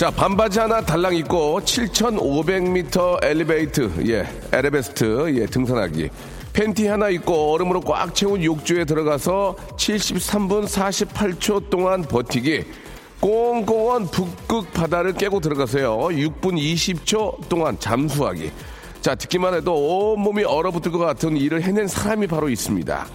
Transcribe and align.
자, 0.00 0.10
반바지 0.10 0.58
하나 0.60 0.80
달랑 0.80 1.14
입고 1.14 1.60
7,500m 1.60 3.22
엘리베이트, 3.22 3.92
예, 4.08 4.26
에레베스트, 4.50 5.30
예, 5.36 5.44
등산하기. 5.44 6.08
팬티 6.54 6.86
하나 6.86 7.10
입고 7.10 7.52
얼음으로 7.52 7.82
꽉 7.82 8.14
채운 8.14 8.42
욕조에 8.42 8.86
들어가서 8.86 9.56
73분 9.76 10.64
48초 10.66 11.68
동안 11.68 12.00
버티기. 12.00 12.64
꽁꽁한 13.20 14.06
북극 14.06 14.72
바다를 14.72 15.12
깨고 15.12 15.38
들어가서요. 15.40 15.98
6분 15.98 16.56
20초 16.56 17.50
동안 17.50 17.78
잠수하기. 17.78 18.50
자, 19.02 19.14
듣기만 19.14 19.52
해도 19.52 19.74
온몸이 20.14 20.44
얼어붙을 20.44 20.92
것 20.92 20.98
같은 20.98 21.36
일을 21.36 21.60
해낸 21.60 21.86
사람이 21.86 22.26
바로 22.26 22.48
있습니다. 22.48 23.06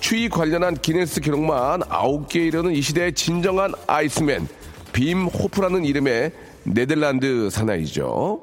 추위 0.00 0.28
관련한 0.28 0.74
기네스 0.74 1.20
기록만 1.20 1.82
9개 1.82 2.48
이르는 2.48 2.72
이 2.72 2.82
시대의 2.82 3.12
진정한 3.12 3.72
아이스맨. 3.86 4.48
빔 4.92 5.24
호프라는 5.24 5.84
이름의 5.84 6.32
네덜란드 6.64 7.48
사나이죠. 7.50 8.40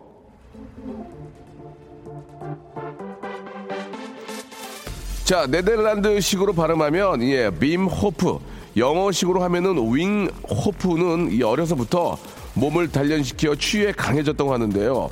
자, 5.24 5.46
네덜란드식으로 5.46 6.54
발음하면 6.54 7.22
예, 7.24 7.52
빔 7.52 7.86
호프. 7.86 8.40
영어식으로 8.76 9.44
하면은 9.44 9.96
윙 9.96 10.28
호프는 10.50 11.32
이 11.32 11.44
어려서부터 11.44 12.18
몸을 12.56 12.92
단련시켜 12.92 13.56
추위에 13.56 13.92
강해졌다고 13.92 14.52
하는데요. 14.52 15.10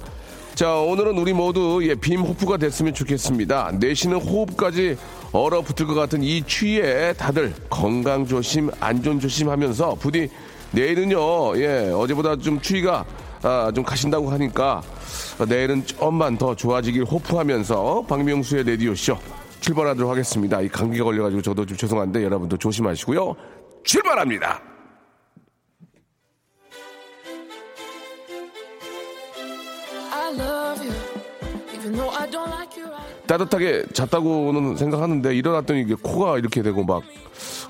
자, 0.56 0.76
오늘은 0.76 1.20
우리 1.20 1.34
모두 1.34 1.80
예, 1.84 1.94
빔 1.94 2.20
호프가 2.20 2.58
됐으면 2.58 2.96
좋겠습니다. 2.96 3.74
내쉬는 3.80 4.18
호흡까지 4.18 4.98
얼어붙을 5.32 5.86
것 5.86 5.94
같은 5.94 6.24
이 6.24 6.42
추위에 6.44 7.14
다들 7.14 7.54
건강 7.70 8.26
조심, 8.26 8.72
안전 8.80 9.20
조심하면서 9.20 9.96
부디 10.00 10.30
내일은요, 10.72 11.58
예, 11.58 11.92
어제보다 11.94 12.36
좀 12.36 12.60
추위가 12.60 13.06
아, 13.44 13.72
좀 13.74 13.84
가신다고 13.84 14.30
하니까 14.32 14.82
내일은 15.48 15.86
좀만 15.86 16.38
더 16.38 16.56
좋아지길 16.56 17.04
호프하면서 17.04 18.06
박명수의 18.08 18.64
레디오쇼 18.64 19.18
출발하도록 19.60 20.10
하겠습니다. 20.10 20.62
이 20.62 20.68
감기가 20.68 21.04
걸려가지고 21.06 21.42
저도 21.42 21.66
좀 21.66 21.78
죄송한데 21.78 22.24
여러분도 22.24 22.58
조심하시고요. 22.58 23.36
출발합니다. 23.84 24.62
따뜻하게 33.28 33.86
잤다고는 33.94 34.78
생각하는데 34.78 35.36
일어났더니 35.36 35.82
이게 35.82 35.96
코가 35.96 36.38
이렇게 36.38 36.62
되고 36.62 36.84
막 36.84 37.04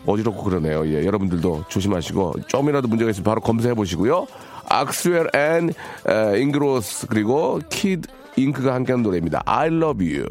어지럽고 0.05 0.43
그러네요. 0.43 0.85
예, 0.87 1.05
여러분들도 1.05 1.65
조심하시고 1.67 2.33
좀이라도 2.47 2.87
문제가 2.87 3.11
있으면 3.11 3.23
바로 3.23 3.41
검사해 3.41 3.73
보시고요. 3.73 4.27
Axwell 4.69 5.27
and 5.33 5.73
Ingrosso 6.39 7.07
그리고 7.07 7.59
Kid 7.69 8.07
Ink가 8.35 8.73
함께하는 8.73 9.03
노래입니다. 9.03 9.41
I 9.45 9.67
love 9.67 10.05
you. 10.05 10.27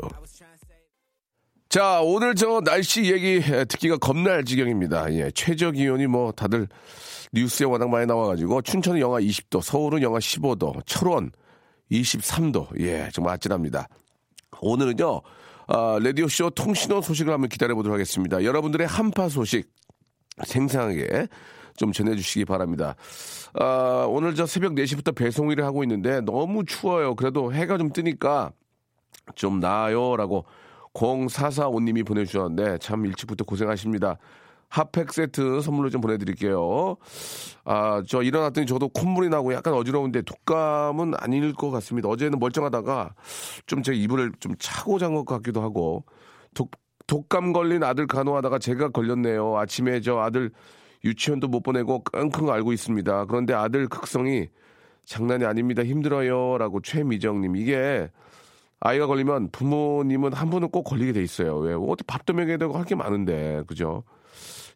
자, 1.68 2.00
오늘 2.00 2.34
저 2.34 2.60
날씨 2.60 3.12
얘기 3.12 3.40
듣기가 3.40 3.98
겁날 3.98 4.44
지경입니다. 4.44 5.12
예, 5.14 5.30
최저 5.34 5.72
기온이 5.72 6.06
뭐 6.06 6.32
다들 6.32 6.68
뉴스에 7.32 7.66
워낙 7.66 7.90
많이 7.90 8.06
나와가지고 8.06 8.62
춘천은 8.62 9.00
영하 9.00 9.18
20도, 9.20 9.60
서울은 9.60 10.00
영하 10.00 10.18
15도, 10.18 10.80
철원 10.86 11.32
23도. 11.90 12.68
예, 12.80 13.08
정말 13.12 13.34
아찔합니다. 13.34 13.88
오늘은요, 14.60 15.20
아, 15.66 15.98
라디오쇼 16.00 16.50
통신원 16.50 17.02
소식을 17.02 17.32
한번 17.32 17.48
기다려보도록 17.48 17.94
하겠습니다. 17.94 18.44
여러분들의 18.44 18.86
한파 18.86 19.28
소식 19.28 19.68
생생하게 20.44 21.28
좀 21.76 21.92
전해주시기 21.92 22.44
바랍니다. 22.44 22.94
아, 23.54 24.06
오늘 24.08 24.34
저 24.34 24.46
새벽 24.46 24.74
4시부터 24.74 25.14
배송 25.14 25.50
일을 25.50 25.64
하고 25.64 25.82
있는데 25.84 26.20
너무 26.20 26.64
추워요. 26.64 27.14
그래도 27.14 27.52
해가 27.52 27.78
좀 27.78 27.92
뜨니까 27.92 28.52
좀 29.34 29.60
나아요. 29.60 30.16
라고 30.16 30.46
0445님이 30.94 32.06
보내주셨는데 32.06 32.78
참 32.78 33.04
일찍부터 33.04 33.44
고생하십니다. 33.44 34.18
핫팩 34.68 35.12
세트 35.12 35.60
선물로 35.60 35.90
좀 35.90 36.00
보내드릴게요. 36.00 36.96
아, 37.64 38.02
저 38.06 38.22
일어났더니 38.22 38.66
저도 38.66 38.88
콧물이 38.88 39.28
나고 39.28 39.52
약간 39.54 39.74
어지러운데 39.74 40.22
독감은 40.22 41.14
아닐 41.18 41.52
것 41.54 41.70
같습니다. 41.70 42.08
어제는 42.08 42.38
멀쩡하다가 42.38 43.14
좀 43.66 43.82
제 43.82 43.92
이불을 43.94 44.32
좀 44.40 44.54
차고 44.58 44.98
잔 44.98 45.14
것 45.14 45.24
같기도 45.24 45.62
하고 45.62 46.04
독, 46.54 46.70
독감 47.06 47.52
걸린 47.52 47.84
아들 47.84 48.06
간호하다가 48.06 48.58
제가 48.58 48.88
걸렸네요. 48.90 49.56
아침에 49.56 50.00
저 50.00 50.18
아들 50.18 50.50
유치원도 51.04 51.46
못 51.48 51.62
보내고 51.62 52.02
끙끙 52.02 52.50
앓고 52.50 52.72
있습니다. 52.72 53.26
그런데 53.26 53.54
아들 53.54 53.86
극성이 53.88 54.48
장난이 55.04 55.44
아닙니다. 55.44 55.84
힘들어요. 55.84 56.58
라고 56.58 56.80
최미정님. 56.82 57.54
이게 57.56 58.10
아이가 58.80 59.06
걸리면 59.06 59.50
부모님은 59.52 60.32
한 60.32 60.50
분은 60.50 60.70
꼭 60.70 60.82
걸리게 60.82 61.12
돼 61.12 61.22
있어요. 61.22 61.56
왜? 61.58 61.74
어디 61.74 62.02
밥도 62.04 62.32
먹여야 62.34 62.56
되고 62.56 62.76
할 62.76 62.84
게 62.84 62.96
많은데. 62.96 63.62
그죠? 63.68 64.02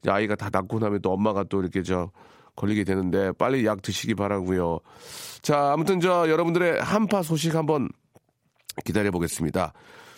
아이가 0.06 0.34
다 0.34 0.48
낳고 0.50 0.78
나면 0.78 1.00
또 1.02 1.12
엄마가 1.12 1.44
또 1.44 1.60
이렇게 1.60 1.82
저 1.82 2.10
걸리게 2.56 2.84
되는데 2.84 3.32
빨리 3.32 3.64
약 3.66 3.82
드시기 3.82 4.14
바라고요. 4.14 4.80
자, 5.42 5.72
아무튼 5.72 6.00
저 6.00 6.28
여러분들의 6.28 6.82
한파 6.82 7.22
소식 7.22 7.54
한번 7.54 7.88
기다려 8.84 9.10
보겠습니다. 9.10 9.72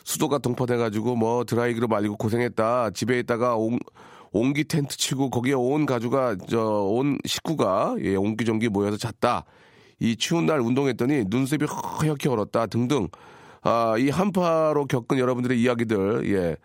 수도가 0.04 0.38
동파돼 0.38 0.76
가지고 0.76 1.16
뭐 1.16 1.44
드라이기로 1.44 1.88
말리고 1.88 2.16
고생했다. 2.16 2.90
집에 2.90 3.18
있다가 3.20 3.56
온, 3.56 3.78
옹기 4.32 4.64
텐트 4.64 4.96
치고 4.96 5.30
거기에 5.30 5.54
온 5.54 5.86
가주가 5.86 6.36
저 6.48 6.84
온 6.84 7.18
식구가 7.24 7.96
예, 8.00 8.16
옹기종기 8.16 8.68
모여서 8.68 8.96
잤다. 8.96 9.44
이 10.00 10.16
추운 10.16 10.46
날 10.46 10.60
운동했더니 10.60 11.26
눈썹이 11.28 11.64
허옇게 11.64 12.28
얼었다 12.28 12.66
등등 12.66 13.08
아, 13.62 13.94
이 13.96 14.10
한파로 14.10 14.86
겪은 14.86 15.18
여러분들의 15.18 15.60
이야기들, 15.60 16.28
예. 16.34 16.56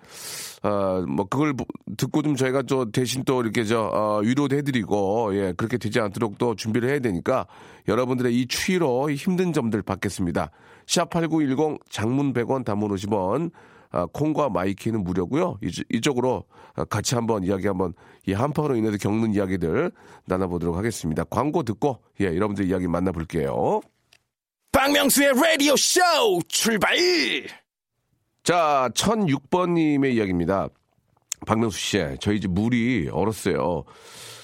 아, 0.64 1.06
뭐, 1.08 1.28
그걸 1.28 1.54
듣고 1.96 2.24
좀 2.24 2.36
저희가 2.36 2.64
저 2.68 2.86
대신 2.92 3.24
또 3.24 3.42
이렇게 3.42 3.64
저, 3.64 3.82
어, 3.82 4.20
위로도 4.24 4.56
해드리고, 4.56 5.36
예, 5.36 5.54
그렇게 5.56 5.78
되지 5.78 6.00
않도록 6.00 6.40
또 6.40 6.56
준비를 6.56 6.90
해야 6.90 7.00
되니까 7.00 7.46
여러분들의 7.88 8.36
이 8.36 8.48
추위로 8.48 9.12
힘든 9.12 9.54
점들 9.54 9.84
받겠습니다. 9.84 10.50
샵8910 10.88 11.80
장문 11.90 12.34
100원 12.34 12.66
단문 12.66 12.90
50원, 12.90 13.52
아, 13.92 14.06
콩과 14.08 14.50
마이K는 14.50 15.04
무료고요 15.04 15.60
이쪽으로 15.90 16.44
같이 16.90 17.16
한번 17.16 17.44
이야기 17.44 17.68
한번 17.68 17.94
이 18.26 18.34
한파로 18.34 18.76
인해서 18.76 18.98
겪는 18.98 19.34
이야기들 19.34 19.92
나눠보도록 20.26 20.76
하겠습니다. 20.76 21.24
광고 21.26 21.62
듣고, 21.62 22.00
예, 22.22 22.26
여러분들 22.26 22.66
이야기 22.66 22.88
만나볼게요. 22.88 23.82
박명수의 24.88 25.34
라디오 25.34 25.76
쇼 25.76 26.00
출발! 26.48 26.96
자, 28.42 28.90
1006번님의 28.94 30.14
이야기입니다. 30.14 30.70
박명수 31.46 31.78
씨, 31.78 31.98
저희 32.22 32.40
집 32.40 32.52
물이 32.52 33.10
얼었어요. 33.12 33.84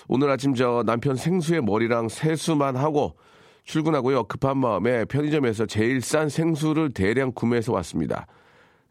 오늘 0.10 0.30
아침 0.30 0.54
저 0.54 0.84
남편 0.86 1.16
생수에 1.16 1.62
머리랑 1.62 2.10
세수만 2.10 2.76
하고 2.76 3.16
출근하고요. 3.64 4.26
급한 4.26 4.58
마음에 4.58 5.06
편의점에서 5.06 5.66
제일 5.66 6.02
싼 6.02 6.28
생수를 6.28 6.92
대량 6.92 7.32
구매해서 7.32 7.72
왔습니다. 7.72 8.28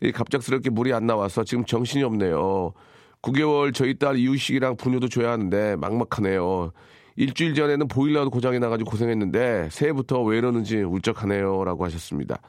이 0.01 0.11
갑작스럽게 0.11 0.71
물이 0.71 0.95
안 0.95 1.07
나와서 1.07 1.45
지금 1.45 1.67
정신이 1.67 2.03
없네요. 2.03 2.73
9개월 3.21 3.75
저희 3.75 3.99
딸 3.99 4.17
이유식이랑 4.17 4.77
분유도 4.77 5.11
줘야 5.11 5.33
하는데 5.33 5.77
막막하네요. 5.77 6.73
일주일 7.17 7.55
전에는 7.55 7.89
보일러도 7.89 8.31
고장이 8.31 8.59
나가지고 8.59 8.91
고생했는데 8.91 9.69
새해부터 9.71 10.23
왜 10.23 10.39
이러는지 10.39 10.79
울적하네요라고 10.79 11.85
하셨습니다. 11.85 12.41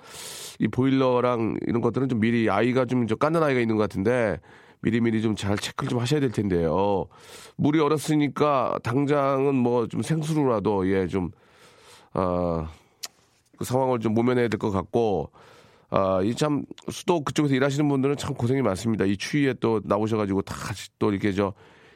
이 0.59 0.67
보일러랑 0.67 1.57
이런 1.67 1.81
것들은 1.81 2.09
좀 2.09 2.19
미리 2.19 2.49
아이가 2.49 2.85
좀저 2.85 3.15
깐난 3.15 3.43
아이가 3.43 3.59
있는 3.59 3.75
것 3.75 3.83
같은데 3.83 4.39
미리미리 4.81 5.21
좀 5.21 5.35
잘 5.35 5.57
체크를 5.57 5.89
좀 5.89 5.99
하셔야 5.99 6.19
될 6.19 6.31
텐데요. 6.31 7.05
물이 7.57 7.79
얼었으니까 7.79 8.79
당장은 8.83 9.55
뭐 9.55 9.87
좀 9.87 10.01
생수로라도 10.01 10.89
예좀 10.91 11.31
아, 12.13 12.69
그 13.57 13.65
상황을 13.65 13.99
좀 13.99 14.13
모면해야 14.13 14.47
될 14.47 14.59
것 14.59 14.71
같고 14.71 15.31
아, 15.89 16.21
이 16.23 16.33
참 16.35 16.63
수도 16.89 17.21
그쪽에서 17.23 17.53
일하시는 17.55 17.87
분들은 17.87 18.17
참 18.17 18.33
고생이 18.33 18.61
많습니다. 18.61 19.05
이 19.05 19.15
추위에 19.17 19.53
또 19.59 19.81
나오셔가지고 19.83 20.41
다 20.43 20.55
또 20.99 21.11
이렇게 21.11 21.31
저 21.33 21.53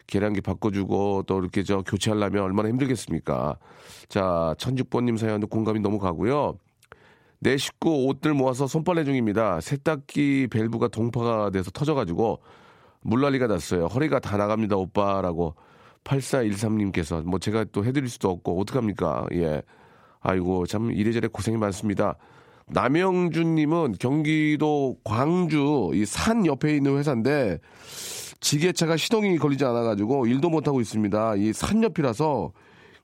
계량기 0.08 0.42
바꿔주고 0.42 1.24
또 1.28 1.40
이렇게 1.40 1.64
저 1.64 1.82
교체하려면 1.82 2.44
얼마나 2.44 2.70
힘들겠습니까? 2.70 3.58
자, 4.10 4.56
천육번님 4.58 5.18
사연도 5.18 5.48
공감이 5.48 5.80
너무 5.80 6.00
가고요. 6.00 6.58
내 7.40 7.58
식구 7.58 8.06
옷들 8.08 8.34
모아서 8.34 8.66
손빨래 8.68 9.04
중입니다. 9.04 9.62
세탁기 9.62 10.48
밸브가 10.48 10.88
동파가 10.88 11.52
돼서 11.52 11.70
터져가지고 11.72 12.40
물난리가 13.02 13.48
났어요. 13.48 13.86
허리가 13.86 14.20
다 14.20 14.38
나갑니다, 14.38 14.76
오빠라고 14.76 15.56
8413님께서 16.04 17.24
뭐 17.24 17.38
제가 17.38 17.66
또 17.72 17.86
해드릴 17.86 18.10
수도 18.10 18.30
없고 18.30 18.60
어떡합니까? 18.62 19.28
예. 19.34 19.62
아이고 20.22 20.66
참 20.66 20.92
이래저래 20.92 21.28
고생이 21.28 21.58
많습니다. 21.58 22.18
남영준님은 22.70 23.96
경기도 24.00 24.98
광주 25.04 25.92
이 25.94 26.06
산 26.06 26.46
옆에 26.46 26.76
있는 26.76 26.98
회사인데 26.98 27.60
지게차가 28.40 28.98
시동이 28.98 29.38
걸리지 29.38 29.66
않아가지고 29.66 30.28
일도 30.28 30.50
못하고 30.50 30.82
있습니다. 30.82 31.36
이 31.38 31.54
산 31.54 31.84
옆이라서 31.84 32.52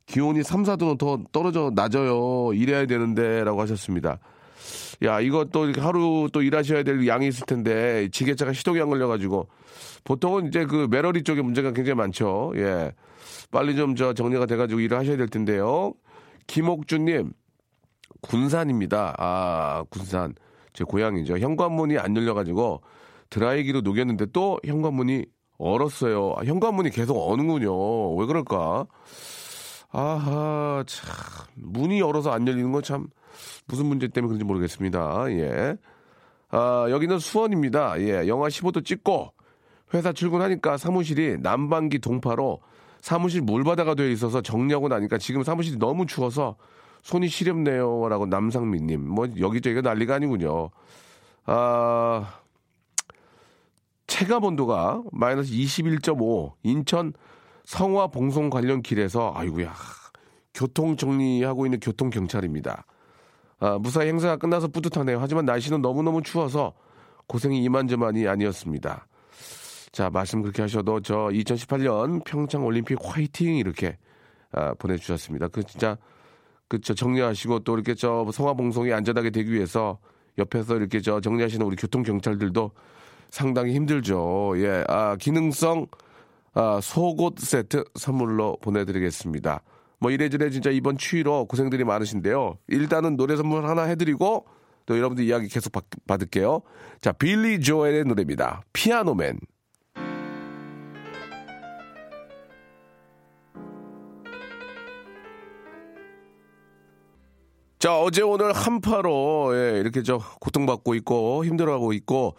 기온이 0.05 0.43
3, 0.43 0.63
4도는 0.63 0.97
더 0.97 1.19
떨어져 1.31 1.71
낮아요. 1.73 2.51
일해야 2.53 2.85
되는데 2.85 3.43
라고 3.43 3.61
하셨습니다. 3.61 4.19
야, 5.03 5.17
또 5.51 5.65
이렇게 5.65 5.81
하루 5.81 6.29
또 6.31 6.41
일하셔야 6.41 6.83
될 6.83 7.05
양이 7.07 7.27
있을 7.27 7.45
텐데 7.45 8.07
지게차가 8.11 8.53
시동이 8.53 8.79
안 8.81 8.89
걸려가지고 8.89 9.47
보통은 10.03 10.47
이제 10.47 10.65
그 10.65 10.87
메러리 10.89 11.23
쪽에 11.23 11.41
문제가 11.41 11.71
굉장히 11.71 11.95
많죠. 11.95 12.53
예. 12.55 12.91
빨리 13.51 13.75
좀 13.75 13.95
저 13.95 14.13
정리가 14.13 14.45
돼가지고 14.45 14.79
일을 14.81 14.97
하셔야 14.97 15.17
될 15.17 15.27
텐데요. 15.27 15.93
김옥주님, 16.47 17.31
군산입니다. 18.21 19.15
아, 19.17 19.83
군산. 19.89 20.33
제 20.73 20.83
고향이죠. 20.83 21.37
현관문이 21.37 21.97
안 21.97 22.15
열려가지고 22.15 22.81
드라이기로 23.33 23.81
녹였는데 23.81 24.27
또 24.27 24.59
현관문이 24.63 25.25
얼었어요. 25.57 26.35
아, 26.37 26.43
현관문이 26.43 26.91
계속 26.91 27.17
어는군요. 27.17 28.15
왜 28.15 28.25
그럴까? 28.27 28.85
아하, 29.91 30.83
참. 30.85 31.07
문이 31.55 32.01
얼어서 32.01 32.31
안 32.31 32.47
열리는 32.47 32.71
건 32.71 32.83
참 32.83 33.07
무슨 33.65 33.87
문제 33.87 34.07
때문에 34.07 34.29
그런지 34.29 34.45
모르겠습니다. 34.45 35.31
예. 35.31 35.77
아, 36.49 36.85
여기는 36.89 37.17
수원입니다. 37.17 37.99
예. 38.01 38.27
영하 38.27 38.49
15도 38.49 38.85
찍고 38.85 39.33
회사 39.95 40.13
출근하니까 40.13 40.77
사무실이 40.77 41.37
난방기 41.39 41.99
동파로 41.99 42.61
사무실 43.01 43.41
물바다가 43.41 43.95
되어 43.95 44.09
있어서 44.09 44.41
정리하고 44.41 44.89
나니까 44.89 45.17
지금 45.17 45.43
사무실이 45.43 45.77
너무 45.77 46.05
추워서 46.05 46.55
손이 47.01 47.27
시렵네요. 47.29 48.07
라고 48.09 48.27
남상민님. 48.27 49.07
뭐 49.09 49.27
여기저기가 49.39 49.81
난리가 49.81 50.15
아니군요. 50.15 50.69
아, 51.45 52.42
체감 54.13 54.43
온도가 54.43 55.01
마이너스 55.11 55.51
21.5 55.53 56.53
인천 56.61 57.13
성화 57.65 58.07
봉송 58.07 58.51
관련 58.51 58.83
길에서 58.83 59.33
아이고야 59.35 59.73
교통 60.53 60.95
정리하고 60.95 61.65
있는 61.65 61.79
교통 61.79 62.11
경찰입니다. 62.11 62.85
아, 63.59 63.79
무사히 63.79 64.09
행사가 64.09 64.37
끝나서 64.37 64.67
뿌듯하네요. 64.67 65.17
하지만 65.19 65.45
날씨는 65.45 65.81
너무너무 65.81 66.21
추워서 66.21 66.73
고생이 67.25 67.63
이만저만이 67.63 68.27
아니었습니다. 68.27 69.07
자, 69.91 70.11
말씀 70.11 70.43
그렇게 70.43 70.61
하셔도 70.61 70.99
저 70.99 71.29
2018년 71.31 72.23
평창 72.23 72.65
올림픽 72.65 72.99
화이팅 73.01 73.55
이렇게 73.55 73.97
아, 74.51 74.75
보내주셨습니다. 74.75 75.47
그 75.47 75.63
진짜 75.63 75.97
그 76.67 76.79
저 76.79 76.93
정리하시고 76.93 77.61
또 77.61 77.73
이렇게 77.73 77.95
저 77.95 78.29
성화 78.31 78.53
봉송이 78.53 78.93
안전하게 78.93 79.31
되기 79.31 79.51
위해서 79.53 79.97
옆에서 80.37 80.75
이렇게 80.75 81.01
저 81.01 81.19
정리하시는 81.19 81.65
우리 81.65 81.75
교통 81.75 82.03
경찰들도 82.03 82.69
상당히 83.33 83.73
힘들죠. 83.73 84.53
예, 84.57 84.83
아 84.87 85.15
기능성 85.15 85.87
아, 86.53 86.79
속옷 86.79 87.39
세트 87.39 87.83
선물로 87.95 88.57
보내드리겠습니다. 88.61 89.63
뭐 89.99 90.11
이래저래 90.11 90.51
진짜 90.51 90.69
이번 90.69 90.99
추위로 90.99 91.47
고생들이 91.47 91.83
많으신데요. 91.83 92.59
일단은 92.67 93.17
노래 93.17 93.35
선물 93.35 93.65
하나 93.65 93.85
해드리고 93.85 94.45
또 94.85 94.97
여러분들 94.97 95.25
이야기 95.25 95.47
계속 95.47 95.71
받, 95.71 95.85
받을게요. 96.05 96.61
자, 97.01 97.11
빌리 97.11 97.59
조엘의 97.59 98.03
노래입니다. 98.03 98.61
피아노맨. 98.71 99.39
자, 107.79 107.99
어제 107.99 108.21
오늘 108.21 108.53
한파로, 108.53 109.53
예, 109.55 109.79
이렇게 109.79 110.03
저 110.03 110.19
고통받고 110.39 110.93
있고 110.93 111.43
힘들어하고 111.45 111.93
있고 111.93 112.35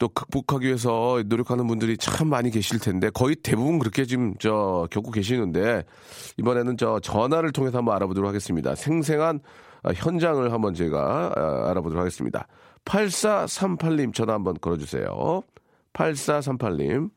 또 0.00 0.08
극복하기 0.08 0.66
위해서 0.66 1.22
노력하는 1.26 1.66
분들이 1.66 1.98
참 1.98 2.28
많이 2.28 2.50
계실 2.50 2.78
텐데 2.78 3.10
거의 3.10 3.36
대부분 3.36 3.78
그렇게 3.78 4.06
지금 4.06 4.34
저 4.40 4.88
겪고 4.90 5.10
계시는데 5.10 5.84
이번에는 6.38 6.78
저 6.78 6.98
전화를 7.00 7.52
통해서 7.52 7.78
한번 7.78 7.94
알아보도록 7.96 8.26
하겠습니다. 8.26 8.74
생생한 8.74 9.40
아, 9.82 9.92
현장을 9.92 10.50
한번 10.50 10.72
제가 10.72 11.32
아, 11.36 11.70
알아보도록 11.70 12.00
하겠습니다. 12.00 12.48
8438님 12.86 14.14
전화 14.14 14.32
한번 14.32 14.54
걸어주세요. 14.58 15.42
8438님. 15.92 17.10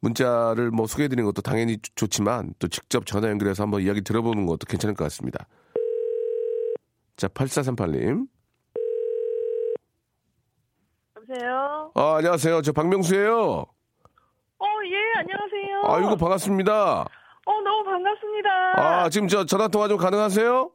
문자를 0.00 0.70
뭐 0.70 0.86
소개해드리는 0.86 1.24
것도 1.24 1.42
당연히 1.42 1.78
좋지만 1.96 2.54
또 2.60 2.68
직접 2.68 3.06
전화 3.06 3.28
연결해서 3.28 3.64
한번 3.64 3.82
이야기 3.82 4.02
들어보는 4.02 4.46
것도 4.46 4.66
괜찮을 4.68 4.94
것 4.94 5.02
같습니다. 5.04 5.48
자, 7.16 7.26
8438님. 7.26 8.28
여보세요? 11.28 11.90
아, 11.94 12.16
안녕하세요. 12.18 12.62
저 12.62 12.72
박명수예요. 12.72 13.32
어, 14.58 14.66
예, 14.86 15.18
안녕하세요. 15.18 15.82
아이고, 15.84 16.16
반갑습니다. 16.16 17.00
어, 17.02 17.52
너무 17.62 17.84
반갑습니다. 17.84 18.48
아, 18.76 19.08
지금 19.08 19.28
저 19.28 19.44
전화 19.44 19.68
통화 19.68 19.88
좀 19.88 19.96
가능하세요? 19.98 20.70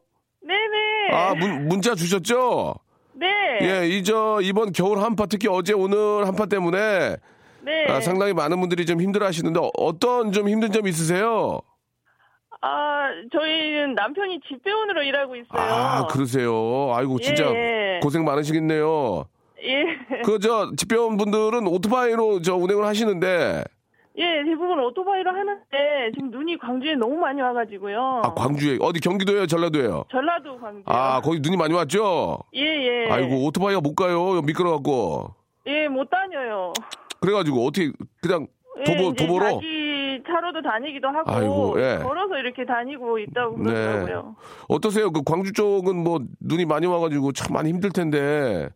네네. 0.46 1.12
아, 1.16 1.34
문, 1.34 1.68
문자 1.68 1.94
주셨죠? 1.94 2.74
네. 3.14 3.26
예, 3.62 3.88
이 3.88 4.02
저 4.02 4.40
이번 4.42 4.72
겨울 4.72 4.98
한파 4.98 5.26
특히 5.26 5.46
어제 5.48 5.72
오늘 5.74 6.26
한파 6.26 6.46
때문에 6.46 7.16
네. 7.62 7.86
아, 7.88 8.00
상당히 8.00 8.32
많은 8.32 8.58
분들이 8.60 8.84
좀 8.86 9.00
힘들어 9.00 9.26
하시는데 9.26 9.60
어떤 9.78 10.32
좀 10.32 10.48
힘든 10.48 10.72
점 10.72 10.86
있으세요? 10.86 11.60
아, 12.60 13.08
저희는 13.32 13.94
남편이 13.94 14.40
집배원으로 14.48 15.02
일하고 15.02 15.36
있어요. 15.36 15.48
아, 15.62 16.06
그러세요. 16.06 16.92
아이고, 16.94 17.18
진짜 17.20 17.44
예. 17.54 18.00
고생 18.02 18.24
많으시겠네요. 18.24 19.24
예. 19.64 19.84
그, 20.24 20.38
저, 20.38 20.70
집배원 20.76 21.16
분들은 21.16 21.66
오토바이로 21.66 22.42
저 22.42 22.56
운행을 22.56 22.84
하시는데, 22.84 23.64
예, 24.18 24.42
대부분 24.44 24.78
오토바이로 24.80 25.30
하는데 25.30 26.12
지금 26.14 26.30
눈이 26.30 26.58
광주에 26.58 26.94
너무 26.96 27.16
많이 27.16 27.40
와가지고요. 27.40 28.22
아, 28.24 28.34
광주에, 28.34 28.76
어디 28.80 29.00
경기도예요? 29.00 29.46
전라도예요? 29.46 30.04
전라도 30.10 30.58
광주. 30.58 30.82
아, 30.86 31.20
거기 31.22 31.40
눈이 31.40 31.56
많이 31.56 31.72
왔죠? 31.72 32.40
예, 32.54 32.60
예. 32.60 33.10
아이고, 33.10 33.44
오토바이가 33.46 33.80
못 33.80 33.94
가요. 33.94 34.42
미끄러갖고. 34.42 35.34
예, 35.66 35.88
못 35.88 36.10
다녀요. 36.10 36.72
그래가지고, 37.20 37.64
어떻게, 37.66 37.90
그냥 38.20 38.48
예, 38.80 38.84
도보, 38.84 39.10
이제 39.12 39.26
도보로? 39.26 39.44
자기 39.46 40.22
차로도 40.26 40.62
다니기도 40.62 41.08
하고 41.08 41.30
아이고, 41.30 41.74
예. 41.80 41.98
걸어서 42.02 42.36
이렇게 42.36 42.64
다니고 42.64 43.18
있다고 43.18 43.56
그러더라고요. 43.56 44.36
어떠세요? 44.68 45.10
그 45.10 45.22
광주 45.24 45.52
쪽은 45.52 45.96
뭐 45.96 46.20
눈이 46.40 46.64
많이 46.66 46.86
와가지고 46.86 47.32
참 47.32 47.54
많이 47.54 47.70
힘들 47.70 47.90
텐데. 47.90 48.68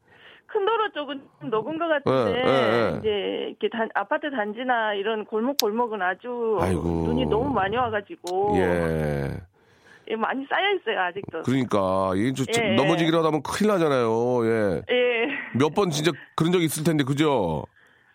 큰도로 0.56 0.92
쪽은 0.92 1.20
좀 1.40 1.50
녹은 1.50 1.78
것 1.78 1.86
같은데 1.88 2.38
예, 2.40 2.44
예, 2.44 2.92
예. 2.94 2.98
이제 2.98 3.46
이렇게 3.50 3.68
단, 3.68 3.88
아파트 3.94 4.30
단지나 4.30 4.94
이런 4.94 5.25
골목 5.26 5.58
골목은 5.58 6.00
아주 6.00 6.58
아이고. 6.60 6.82
눈이 6.82 7.26
너무 7.26 7.50
많이 7.52 7.76
와가지고 7.76 8.54
예. 8.56 9.36
예, 10.08 10.16
많이 10.16 10.46
쌓여 10.48 10.72
있어요 10.75 11.00
아직도. 11.00 11.42
그러니까 11.42 12.12
이게 12.16 12.32
좀 12.32 12.46
예. 12.58 12.75
넘어지기라도 12.75 13.26
하면 13.26 13.42
큰일 13.42 13.68
나잖아요. 13.72 14.46
예. 14.46 14.82
예, 14.90 15.26
몇 15.58 15.75
번 15.75 15.90
진짜 15.90 16.10
그런 16.34 16.52
적 16.52 16.62
있을 16.62 16.84
텐데 16.84 17.04
그죠? 17.04 17.64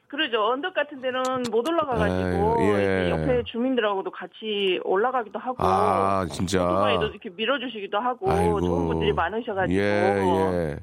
그러죠. 0.07 0.43
언덕 0.43 0.73
같은 0.73 0.99
데는 0.99 1.21
못 1.51 1.65
올라가가지고 1.69 2.57
예. 2.63 3.09
옆에 3.11 3.43
주민들하고도 3.45 4.09
같이 4.11 4.79
올라가기도 4.83 5.37
하고 5.39 5.55
아 5.59 6.25
진짜. 6.29 6.59
이렇게 6.99 7.29
밀어주시기도 7.29 7.97
하고 7.99 8.29
아이고. 8.31 8.59
좋은 8.61 8.87
분들이 8.87 9.13
많으셔가지고 9.13 9.79
예 9.79 9.83
예. 9.83 10.77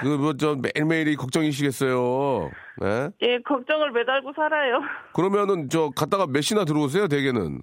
그뭐저 0.00 0.56
매일매일이 0.56 1.16
걱정이시겠어요. 1.16 2.50
예? 2.84 3.10
예, 3.22 3.38
걱정을 3.40 3.90
매달고 3.92 4.32
살아요. 4.34 4.80
그러면은 5.14 5.68
저 5.68 5.90
갔다가 5.90 6.26
몇 6.26 6.40
시나 6.40 6.64
들어오세요 6.64 7.08
대개는? 7.08 7.60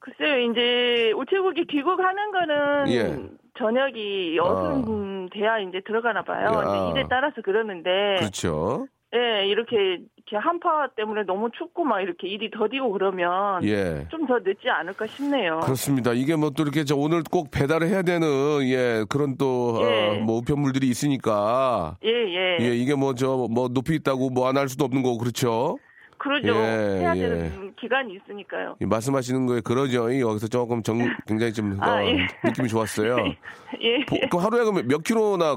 글쎄요, 0.00 0.50
이제 0.50 1.12
우체국이 1.16 1.66
귀국하는 1.66 2.30
거는 2.32 2.88
예. 2.88 3.18
저녁이 3.58 4.36
여순 4.36 5.28
돼야 5.30 5.58
이제 5.58 5.82
들어가나 5.86 6.22
봐요. 6.22 6.46
야. 6.46 6.50
근데 6.52 6.90
일에 7.00 7.06
따라서 7.08 7.42
그러는데, 7.42 8.16
그렇죠. 8.18 8.86
예, 9.12 9.44
이렇게, 9.46 9.76
이렇게 10.16 10.36
한파 10.36 10.88
때문에 10.94 11.24
너무 11.24 11.50
춥고 11.50 11.82
막 11.84 12.00
이렇게 12.00 12.28
일이 12.28 12.48
더디고 12.50 12.92
그러면 12.92 13.64
예. 13.64 14.06
좀 14.10 14.26
더 14.26 14.38
늦지 14.38 14.68
않을까 14.70 15.06
싶네요. 15.08 15.58
그렇습니다. 15.60 16.12
이게 16.12 16.36
뭐 16.36 16.50
또 16.50 16.62
이렇게 16.62 16.84
저 16.84 16.94
오늘 16.94 17.22
꼭 17.28 17.50
배달을 17.50 17.88
해야 17.88 18.02
되는 18.02 18.28
예 18.68 19.04
그런 19.08 19.36
또 19.36 19.78
예. 19.82 20.08
어, 20.10 20.14
뭐 20.24 20.36
우편물들이 20.38 20.86
있으니까 20.88 21.96
예, 22.04 22.08
예. 22.10 22.58
예 22.60 22.76
이게 22.76 22.94
뭐저뭐 22.94 23.68
높이 23.72 23.96
있다고 23.96 24.30
뭐 24.30 24.46
안 24.46 24.56
할 24.56 24.68
수도 24.68 24.84
없는 24.84 25.02
거고 25.02 25.18
그렇죠. 25.18 25.78
그러죠. 26.18 26.54
예, 26.54 26.98
해야 27.00 27.16
예. 27.16 27.20
되는 27.20 27.74
기간이 27.80 28.14
있으니까요. 28.14 28.76
이 28.80 28.84
말씀하시는 28.86 29.46
거에 29.46 29.60
그러죠. 29.62 30.10
이 30.12 30.20
여기서 30.20 30.46
조금 30.48 30.82
정, 30.82 30.98
굉장히 31.26 31.52
좀 31.52 31.76
아, 31.80 31.94
어, 31.96 32.04
예. 32.04 32.26
느낌이 32.44 32.68
좋았어요. 32.68 33.16
예. 33.80 34.04
보- 34.04 34.20
그 34.30 34.36
하루에 34.36 34.60
그러면 34.62 34.86
몇 34.86 35.02
킬로나 35.02 35.56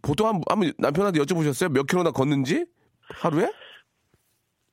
보통 0.00 0.28
한, 0.28 0.40
한번 0.48 0.72
남편한테 0.78 1.20
여쭤보셨어요? 1.20 1.72
몇 1.72 1.86
킬로나 1.86 2.10
걷는지? 2.12 2.64
하루에? 3.14 3.50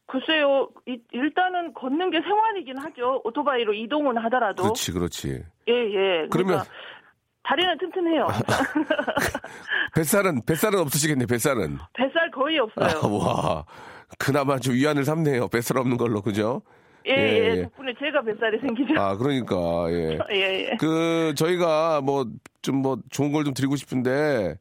글쎄요, 0.08 0.70
이- 0.88 1.00
일단은 1.12 1.74
걷는 1.74 2.10
게 2.10 2.20
생활이긴 2.22 2.78
하죠. 2.80 3.22
오토바이로 3.26 3.74
이동은 3.74 4.18
하더라도. 4.18 4.64
그렇지, 4.64 4.92
그렇지. 4.92 5.44
예, 5.68 5.74
예. 5.74 6.28
그러면- 6.32 6.32
그러니까 6.32 6.66
다리는 7.44 7.78
튼튼해요. 7.78 8.28
뱃살은, 9.96 10.42
뱃살은 10.46 10.80
없으시겠네, 10.80 11.26
뱃살은. 11.26 11.78
뱃살 11.94 12.32
거의 12.32 12.60
아, 12.60 12.64
없어요. 12.64 13.14
와. 13.18 13.66
그나마 14.18 14.58
좀 14.60 14.74
위안을 14.76 15.04
삼네요. 15.04 15.48
뱃살 15.50 15.78
없는 15.78 15.98
걸로, 15.98 16.22
그죠? 16.22 16.62
예, 17.08 17.12
예, 17.12 17.18
예, 17.18 17.58
예. 17.58 17.62
덕분에 17.64 17.94
제가 18.00 18.22
뱃살이 18.22 18.60
생기죠. 18.60 19.00
아, 19.00 19.16
그러니까, 19.18 19.56
예. 19.92 20.18
예, 20.32 20.70
예. 20.72 20.78
그, 20.80 21.34
저희가 21.36 22.02
뭐, 22.02 22.26
좀 22.62 22.78
뭐, 22.78 22.98
좋은 23.10 23.32
걸 23.32 23.44
좀 23.44 23.54
드리고 23.54 23.76
싶은데, 23.76 24.58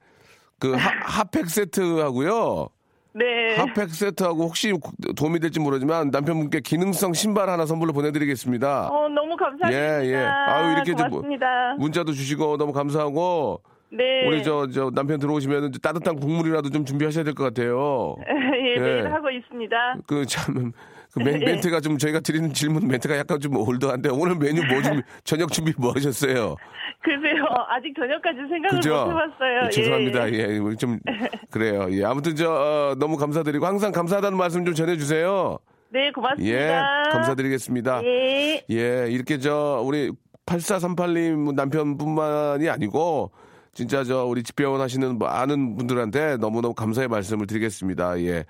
그, 0.58 0.72
하, 0.74 0.90
핫팩 1.20 1.48
세트하고요. 1.48 2.68
네. 3.14 3.56
핫팩 3.56 3.90
세트하고 3.90 4.44
혹시 4.44 4.72
도움이 5.16 5.40
될지 5.40 5.58
모르지만 5.60 6.10
남편분께 6.10 6.60
기능성 6.60 7.14
신발 7.14 7.48
하나 7.48 7.66
선물로 7.66 7.92
보내드리겠습니다. 7.92 8.88
어, 8.88 9.08
너무 9.08 9.36
감사합니다. 9.36 10.04
예, 10.04 10.08
예. 10.12 10.16
아유, 10.16 10.72
이렇게 10.72 10.92
고맙습니다. 10.92 11.74
문자도 11.78 12.12
주시고 12.12 12.56
너무 12.58 12.72
감사하고, 12.72 13.62
네. 13.90 14.26
우리 14.28 14.42
저, 14.44 14.68
저 14.68 14.90
남편 14.94 15.18
들어오시면 15.18 15.72
따뜻한 15.82 16.16
국물이라도 16.16 16.70
좀 16.70 16.84
준비하셔야 16.84 17.24
될 17.24 17.34
것 17.34 17.44
같아요. 17.44 18.16
예, 18.28 18.74
예. 18.76 18.78
매일 18.78 19.12
하고 19.12 19.30
있습니다. 19.30 19.76
그 20.06 20.26
참, 20.26 20.54
그 20.54 20.70
멘, 21.18 21.40
예. 21.42 21.44
멘트가 21.44 21.80
좀 21.80 21.98
저희가 21.98 22.20
드리는 22.20 22.52
질문 22.52 22.88
멘트가 22.88 23.16
약간 23.16 23.40
좀 23.40 23.56
올드한데 23.56 24.10
오늘 24.10 24.36
메뉴 24.36 24.62
뭐 24.66 24.82
준비, 24.82 25.02
저녁 25.24 25.52
준비 25.52 25.72
뭐 25.78 25.92
하셨어요? 25.92 26.56
글쎄요, 27.02 27.44
아직 27.68 27.94
저녁까지 27.96 28.38
생각을 28.38 28.68
그죠? 28.70 29.04
못 29.06 29.10
해봤어요. 29.10 29.60
예, 29.66 29.70
죄송합니다. 29.70 30.32
예, 30.32 30.34
예. 30.34 30.38
예, 30.54 30.58
우리 30.58 30.76
좀 30.76 30.98
그래요. 31.50 31.86
예, 31.90 32.04
아무튼 32.04 32.34
저 32.36 32.50
어, 32.50 32.94
너무 32.98 33.16
감사드리고 33.16 33.64
항상 33.66 33.92
감사하다는 33.92 34.36
말씀 34.36 34.64
좀 34.64 34.74
전해주세요. 34.74 35.58
네, 35.90 36.10
고맙습니다. 36.12 36.54
예, 36.54 37.10
감사드리겠습니다. 37.12 38.02
예. 38.04 38.64
예, 38.70 39.06
이렇게 39.10 39.38
저 39.38 39.82
우리 39.84 40.10
8438님 40.46 41.54
남편뿐만이 41.54 42.68
아니고 42.68 43.30
진짜 43.78 44.02
저 44.02 44.24
우리 44.24 44.42
집배원 44.42 44.80
하시는 44.80 45.20
많은 45.20 45.76
분들한테 45.76 46.38
너무너무 46.38 46.74
감사의 46.74 47.06
말씀을 47.06 47.46
드리겠습니다. 47.46 48.20
예. 48.22 48.44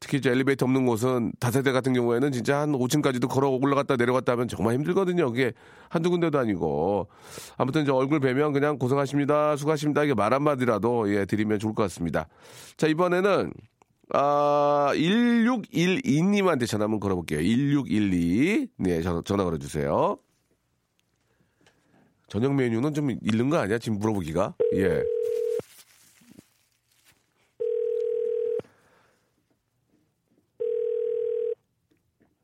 특히 0.00 0.20
저 0.20 0.30
엘리베이터 0.30 0.66
없는 0.66 0.84
곳은 0.84 1.32
다세대 1.40 1.72
같은 1.72 1.94
경우에는 1.94 2.30
진짜 2.30 2.58
한 2.58 2.72
5층까지도 2.72 3.26
걸어 3.26 3.48
올라갔다 3.48 3.96
내려갔다 3.96 4.32
하면 4.32 4.48
정말 4.48 4.74
힘들거든요. 4.74 5.30
그게 5.30 5.54
한두 5.88 6.10
군데도 6.10 6.38
아니고. 6.38 7.08
아무튼 7.56 7.86
저 7.86 7.94
얼굴 7.94 8.20
뵈면 8.20 8.52
그냥 8.52 8.76
고생하십니다. 8.78 9.56
수고하십니다. 9.56 10.04
이게 10.04 10.12
말 10.12 10.34
한마디라도 10.34 11.10
예, 11.10 11.24
드리면 11.24 11.58
좋을 11.58 11.74
것 11.74 11.84
같습니다. 11.84 12.28
자, 12.76 12.86
이번에는 12.86 13.54
아, 14.12 14.90
1612님한테 14.92 16.66
전화 16.66 16.84
한번 16.84 17.00
걸어볼게요. 17.00 17.40
1612. 17.40 18.68
네, 18.76 19.00
전화, 19.00 19.22
전화 19.24 19.42
걸어주세요. 19.44 20.18
저녁 22.28 22.54
메뉴는 22.54 22.92
좀 22.94 23.10
잃는 23.22 23.50
거 23.50 23.58
아니야? 23.58 23.78
지금 23.78 23.98
물어보기가? 23.98 24.54
예. 24.74 25.02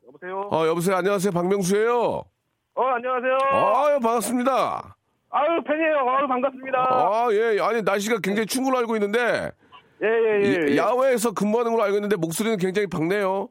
여보세요? 0.06 0.48
어, 0.50 0.66
여보세요. 0.66 0.96
안녕하세요. 0.96 1.32
박명수예요 1.32 2.24
어, 2.74 2.82
안녕하세요. 2.82 3.38
아유, 3.52 4.00
반갑습니다. 4.00 4.96
아유, 5.30 5.62
팬이에요. 5.66 5.96
아유, 6.08 6.26
반갑습니다. 6.26 6.78
아, 6.78 7.28
예. 7.32 7.58
아니, 7.60 7.82
날씨가 7.82 8.18
굉장히 8.22 8.46
추운 8.46 8.64
걸로 8.64 8.78
알고 8.78 8.96
있는데, 8.96 9.50
예, 10.02 10.06
예, 10.06 10.42
예. 10.68 10.72
이- 10.72 10.76
야외에서 10.78 11.32
근무하는 11.32 11.72
걸로 11.72 11.82
알고 11.84 11.96
있는데, 11.98 12.16
목소리는 12.16 12.56
굉장히 12.58 12.86
밝네요. 12.86 13.48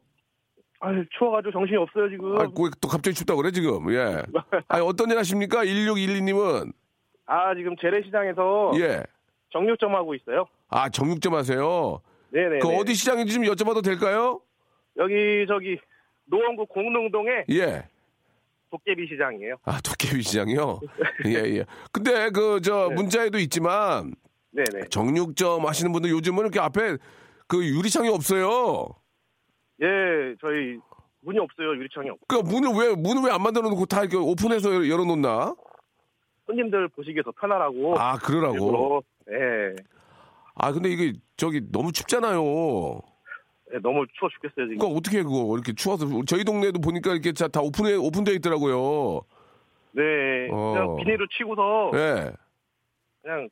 아유, 0.81 1.05
추워가지고 1.17 1.51
정신이 1.51 1.77
없어요, 1.77 2.09
지금. 2.09 2.35
아, 2.37 2.41
왜또 2.41 2.87
갑자기 2.89 3.13
춥다고 3.13 3.41
그래, 3.41 3.51
지금? 3.51 3.93
예. 3.93 4.23
아니, 4.67 4.83
어떤 4.83 5.11
일 5.11 5.17
하십니까? 5.19 5.63
1612님은? 5.63 6.73
아, 7.27 7.53
지금 7.55 7.75
재래시장에서 7.79 8.73
예. 8.77 9.03
정육점 9.53 9.93
하고 9.93 10.15
있어요. 10.15 10.47
아, 10.69 10.89
정육점 10.89 11.35
하세요? 11.35 12.01
네네. 12.31 12.59
그 12.59 12.67
어디 12.69 12.95
시장인지 12.95 13.33
좀 13.33 13.43
여쭤봐도 13.43 13.83
될까요? 13.83 14.41
여기, 14.97 15.45
저기, 15.47 15.77
노원구 16.25 16.65
공릉동에 16.65 17.45
예. 17.51 17.87
도깨비 18.71 19.07
시장이에요. 19.07 19.57
아, 19.65 19.79
도깨비 19.81 20.23
시장이요? 20.23 20.79
예, 21.27 21.57
예. 21.57 21.65
근데 21.91 22.31
그, 22.31 22.59
저, 22.61 22.87
네. 22.89 22.95
문자에도 22.95 23.37
있지만, 23.37 24.15
네네. 24.49 24.87
정육점 24.89 25.67
하시는 25.67 25.91
분들 25.91 26.09
요즘은 26.09 26.39
이렇게 26.39 26.59
앞에 26.59 26.97
그 27.47 27.63
유리창이 27.63 28.09
없어요. 28.09 28.95
예, 29.81 30.35
저희 30.41 30.77
문이 31.21 31.39
없어요. 31.39 31.69
유리창이 31.75 32.09
없고. 32.09 32.25
그 32.27 32.35
문을 32.35 32.69
왜, 32.79 32.95
문을 32.95 33.23
왜 33.23 33.31
안 33.31 33.41
만들어 33.41 33.69
놓고 33.69 33.85
다 33.85 34.01
이렇게 34.01 34.17
오픈해서 34.17 34.87
열어 34.87 35.05
놓나? 35.05 35.55
손님들 36.45 36.87
보시기에 36.89 37.21
더 37.23 37.31
편하라고. 37.31 37.97
아, 37.99 38.17
그러라고? 38.17 38.53
일부러. 38.55 39.01
예. 39.31 39.75
아, 40.55 40.71
근데 40.71 40.89
이게 40.89 41.13
저기 41.37 41.61
너무 41.71 41.91
춥잖아요. 41.91 42.41
예, 43.73 43.79
너무 43.81 44.05
추워 44.19 44.29
죽겠어요, 44.29 44.65
지금. 44.67 44.77
그러니까 44.77 44.97
어떻게 44.97 45.19
해, 45.19 45.23
그거 45.23 45.53
이렇게 45.55 45.73
추워서. 45.73 46.05
저희 46.27 46.43
동네도 46.43 46.81
보니까 46.81 47.13
이렇게 47.13 47.31
자- 47.31 47.47
다 47.47 47.61
오픈해, 47.61 47.95
오픈되어 47.95 48.33
있더라고요. 48.35 49.21
네. 49.93 50.49
어. 50.51 50.73
그냥 50.73 50.95
비닐을 50.97 51.27
치고서 51.37 51.91
예. 51.95 52.31
그냥 53.21 53.49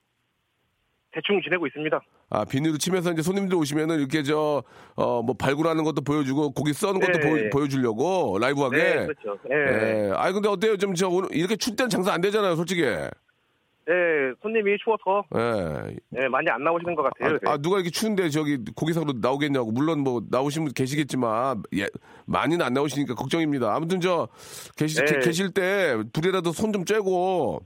대충 1.11 1.41
지내고 1.41 1.67
있습니다. 1.67 1.99
아, 2.31 2.45
비닐로 2.45 2.77
치면서 2.77 3.11
이제 3.11 3.21
손님들 3.21 3.55
오시면은 3.57 3.99
이렇게 3.99 4.21
저, 4.23 4.61
어, 4.95 5.21
뭐 5.23 5.35
발굴하는 5.35 5.83
것도 5.83 6.01
보여주고 6.03 6.51
고기 6.51 6.73
써는 6.73 6.99
것도 6.99 7.19
네. 7.19 7.49
보여, 7.49 7.67
주려고 7.67 8.37
라이브하게. 8.39 8.77
네, 8.77 9.07
그렇죠. 9.07 9.37
예. 9.51 9.55
예. 10.07 10.11
아니, 10.15 10.33
근데 10.33 10.47
어때요? 10.49 10.77
좀 10.77 10.93
저 10.95 11.07
오늘 11.09 11.29
이렇게 11.31 11.55
춥 11.55 11.75
때는 11.75 11.89
장사 11.89 12.13
안 12.13 12.21
되잖아요, 12.21 12.55
솔직히. 12.55 12.83
예, 12.83 13.09
손님이 14.43 14.77
추워서 14.83 15.23
예. 15.35 15.95
예, 16.21 16.27
많이 16.27 16.47
안 16.51 16.63
나오시는 16.63 16.93
것 16.93 17.01
같아요. 17.03 17.39
아. 17.47 17.53
아, 17.53 17.57
누가 17.57 17.77
이렇게 17.77 17.89
추운데 17.89 18.29
저기 18.29 18.59
고기사로 18.75 19.13
나오겠냐고. 19.19 19.71
물론 19.71 20.01
뭐 20.01 20.21
나오신 20.29 20.65
분 20.65 20.73
계시겠지만 20.73 21.63
예, 21.75 21.87
많이는 22.27 22.63
안 22.63 22.73
나오시니까 22.73 23.15
걱정입니다. 23.15 23.73
아무튼 23.73 23.99
저 23.99 24.27
계시, 24.75 24.99
네. 24.99 25.05
계- 25.05 25.19
계실 25.19 25.49
때 25.51 25.95
둘이라도 26.13 26.51
손 26.51 26.71
좀 26.71 26.85
쬐고 26.85 27.61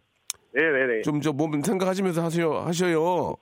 네네네. 0.54 1.02
좀 1.02 1.20
저 1.20 1.34
몸 1.34 1.62
생각하시면서 1.62 2.24
하세요. 2.24 2.54
하셔요. 2.60 3.36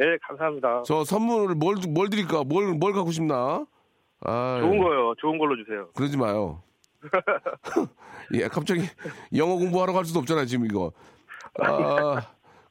네, 0.00 0.16
감사합니다. 0.26 0.82
저 0.86 1.04
선물을 1.04 1.56
뭘, 1.56 1.76
뭘 1.88 2.08
드릴까? 2.08 2.44
뭘, 2.44 2.72
뭘 2.74 2.94
갖고 2.94 3.10
싶나? 3.12 3.66
아, 4.22 4.58
좋은 4.62 4.78
거요. 4.78 5.14
좋은 5.18 5.36
걸로 5.38 5.54
주세요. 5.56 5.88
그러지 5.94 6.16
마요. 6.16 6.62
예, 8.34 8.48
갑자기 8.48 8.82
영어 9.36 9.56
공부하러 9.56 9.92
갈 9.92 10.04
수도 10.06 10.20
없잖아요, 10.20 10.46
지금 10.46 10.64
이거. 10.64 10.92
아, 11.60 12.22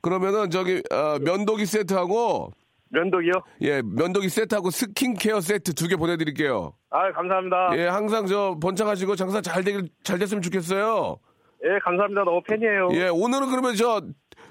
그러면은 0.01 0.49
저기 0.49 0.81
아, 0.89 1.19
면도기 1.21 1.65
세트하고 1.67 2.51
면도기요? 2.89 3.33
예, 3.61 3.81
면도기 3.83 4.29
세트하고 4.29 4.71
스킨케어 4.71 5.41
세트 5.41 5.73
두 5.75 5.87
개 5.87 5.95
보내드릴게요. 5.97 6.73
아, 6.89 7.11
감사합니다. 7.11 7.77
예, 7.77 7.85
항상 7.87 8.25
저 8.25 8.57
번창하시고 8.59 9.15
장사 9.15 9.41
잘 9.41 9.63
되길 9.63 9.89
잘 10.03 10.17
됐으면 10.17 10.41
좋겠어요. 10.41 11.17
예, 11.65 11.77
감사합니다. 11.83 12.23
너무 12.23 12.41
팬이에요. 12.41 12.89
예, 12.93 13.07
오늘은 13.09 13.49
그러면 13.51 13.75
저 13.75 14.01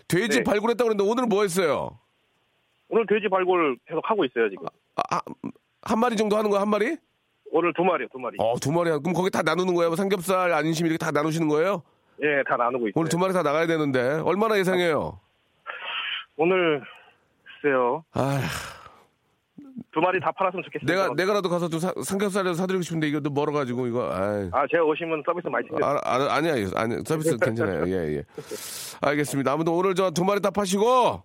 돼지 0.07 0.39
네. 0.39 0.45
발굴했다고 0.45 0.89
그랬는데 0.91 1.11
오늘은 1.11 1.29
뭐 1.29 1.43
했어요? 1.43 1.99
오늘 2.89 3.07
돼지 3.07 3.29
발굴 3.29 3.77
계속 3.87 4.01
하고 4.09 4.25
있어요, 4.25 4.49
지금. 4.51 4.67
아, 4.97 5.17
아, 5.17 5.21
한 5.83 5.99
마리 5.99 6.17
정도 6.17 6.37
하는 6.37 6.51
거야, 6.51 6.61
한 6.63 6.69
마리? 6.69 6.97
오늘 7.51 7.73
두 7.75 7.83
마리요, 7.83 8.09
두 8.13 8.19
마리. 8.19 8.37
어, 8.39 8.55
두 8.61 8.73
마리. 8.73 8.91
그럼 8.91 9.13
거기 9.15 9.31
다 9.31 9.43
나누는 9.43 9.75
거예요? 9.75 9.91
뭐 9.91 9.97
삼겹살, 9.97 10.53
안심 10.53 10.87
이렇게 10.87 10.99
다 10.99 11.11
나누시는 11.11 11.49
거예요? 11.49 11.83
예, 12.23 12.43
다 12.49 12.57
나누고 12.57 12.89
있어요. 12.89 12.93
오늘 12.97 13.09
두 13.09 13.19
마리 13.19 13.33
다 13.33 13.43
나가야 13.43 13.67
되는데 13.67 14.21
얼마나 14.25 14.59
예상해요? 14.59 15.21
오늘, 16.37 16.83
글쎄요. 17.63 18.05
아, 18.13 18.41
두 19.93 20.01
마리 20.01 20.21
다 20.21 20.31
팔았으면 20.33 20.63
좋겠습니다. 20.65 20.93
내가 20.93 21.15
내가라도 21.15 21.49
가서 21.49 21.69
좀 21.69 21.81
사- 21.81 21.93
삼겹살이라도 22.03 22.55
사드리고 22.55 22.83
싶은데 22.83 23.09
이것도 23.09 23.31
멀어가지고 23.31 23.87
이거. 23.87 24.11
아이. 24.13 24.49
아, 24.53 24.67
제가 24.71 24.85
오시면 24.85 25.23
서비스 25.27 25.47
많이 25.49 25.67
드려요. 25.69 25.85
아, 25.85 26.01
아, 26.05 26.35
아니야, 26.37 26.53
아니 26.77 26.97
서비스 27.05 27.37
괜찮아요. 27.39 27.87
예, 27.89 28.17
예. 28.17 28.25
알겠습니다. 29.01 29.53
아무튼 29.53 29.73
오늘 29.73 29.95
저 29.95 30.11
두 30.11 30.25
마리 30.25 30.41
다 30.41 30.51
파시고 30.51 31.23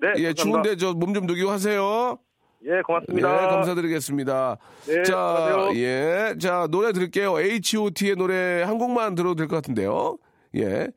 네, 0.00 0.08
예, 0.18 0.32
감사합니다. 0.32 0.34
추운데 0.34 0.76
저 0.76 0.92
몸 0.94 1.14
좀 1.14 1.26
녹이고 1.26 1.50
하세요. 1.50 2.18
예, 2.66 2.80
고맙습니다. 2.82 3.42
예, 3.44 3.46
감사드리겠습니다. 3.48 4.56
네, 4.86 5.02
자, 5.02 5.18
안녕하세요. 5.18 5.82
예, 5.84 6.34
자 6.40 6.66
노래 6.70 6.92
들을게요. 6.92 7.38
H.O.T의 7.40 8.16
노래 8.16 8.62
한 8.62 8.78
곡만 8.78 9.14
들어도 9.14 9.34
될 9.34 9.48
것 9.48 9.56
같은데요. 9.56 10.16
예, 10.56 10.88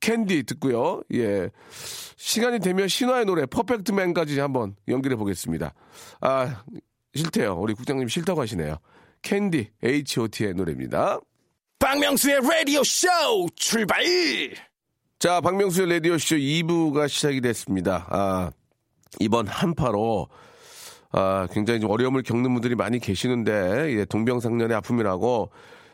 캔디 0.00 0.42
듣고요. 0.44 1.02
예, 1.14 1.48
시간이 2.16 2.58
되면 2.60 2.86
신화의 2.86 3.24
노래 3.24 3.46
퍼펙트맨까지 3.46 4.38
한번 4.40 4.76
연결해 4.88 5.16
보겠습니다. 5.16 5.72
아, 6.20 6.62
싫대요. 7.14 7.54
우리 7.58 7.72
국장님 7.74 8.08
싫다고 8.08 8.40
하시네요. 8.42 8.76
캔디, 9.22 9.70
H.O.T의 9.82 10.52
노래입니다. 10.54 11.18
박명수의 11.78 12.40
라디오 12.42 12.82
쇼 12.84 13.08
출발! 13.56 14.02
자, 15.18 15.40
박명수의 15.40 15.88
라디오쇼 15.90 16.36
2부가 16.36 17.08
시작이 17.08 17.40
됐습니다. 17.40 18.06
아, 18.10 18.50
이번 19.18 19.46
한파로, 19.46 20.28
아, 21.12 21.46
굉장히 21.52 21.80
좀 21.80 21.90
어려움을 21.90 22.22
겪는 22.22 22.52
분들이 22.52 22.74
많이 22.74 22.98
계시는데, 22.98 23.96
예, 23.98 24.04
동병상련의 24.04 24.76
아픔이라고, 24.76 25.50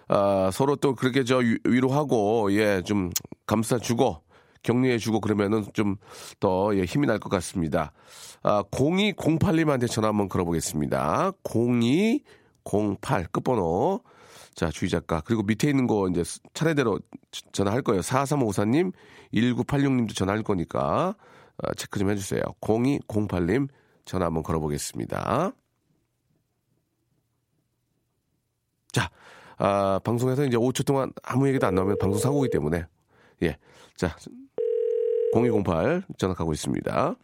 아, 0.09 0.51
서로 0.53 0.75
또 0.77 0.95
그렇게 0.97 1.23
저 1.23 1.37
위- 1.39 1.59
위로하고, 1.65 2.53
예, 2.55 2.83
좀 2.85 3.11
감싸주고, 3.47 4.23
격려해주고 4.65 5.21
그러면은 5.21 5.65
좀 5.73 5.97
더 6.41 6.75
예, 6.77 6.83
힘이 6.85 7.07
날 7.07 7.19
것 7.19 7.29
같습니다. 7.29 7.93
아, 8.43 8.63
0208님한테 8.71 9.89
전화 9.89 10.09
한번 10.09 10.29
걸어보겠습니다. 10.29 11.33
0208 11.45 13.27
끝번호. 13.33 14.03
자, 14.55 14.71
주의 14.71 14.89
작가. 14.91 15.21
그리고 15.21 15.43
밑에 15.43 15.69
있는 15.71 15.87
거 15.87 16.09
이제 16.09 16.23
차례대로 16.55 17.01
저- 17.31 17.51
전화할 17.53 17.83
거예요. 17.83 18.01
4354님, 18.03 18.93
1986님도 19.33 20.15
전화할 20.15 20.43
거니까 20.43 21.15
어, 21.63 21.75
체크 21.75 21.99
좀 21.99 22.11
해주세요. 22.11 22.43
0208님 22.61 23.69
전화 24.05 24.27
한번 24.27 24.43
걸어보겠습니다. 24.43 25.53
자, 28.93 29.11
아, 29.59 30.01
방송에서 30.05 30.45
이제 30.45 30.57
5초 30.57 30.85
동안 30.87 31.13
아무 31.23 31.49
얘기도 31.49 31.67
안 31.67 31.75
나오면 31.75 31.97
방송 31.99 32.19
사고기 32.21 32.51
때문에 32.51 32.85
예, 33.43 33.57
자, 33.97 34.17
0208 35.35 36.03
전화 36.19 36.35
가고 36.35 36.53
있습니다. 36.53 37.15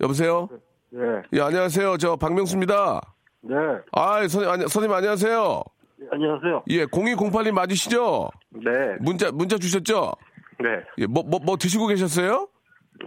여보세요? 0.00 0.48
네. 0.90 1.00
예, 1.34 1.40
안녕하세요. 1.40 1.96
저 1.98 2.16
박명수입니다. 2.16 3.00
네. 3.42 3.54
아, 3.92 4.20
선생님, 4.20 4.48
아니, 4.50 4.60
선생님 4.62 4.92
안녕하세요. 4.92 5.62
안녕하세요. 6.10 6.62
예, 6.70 6.86
0208님 6.86 7.52
맞으시죠? 7.52 8.30
네. 8.50 8.70
문자, 9.00 9.30
문자 9.30 9.58
주셨죠? 9.58 10.12
네. 10.60 10.68
예, 10.98 11.06
뭐, 11.06 11.22
뭐, 11.22 11.38
뭐 11.44 11.56
드시고 11.56 11.86
계셨어요? 11.88 12.48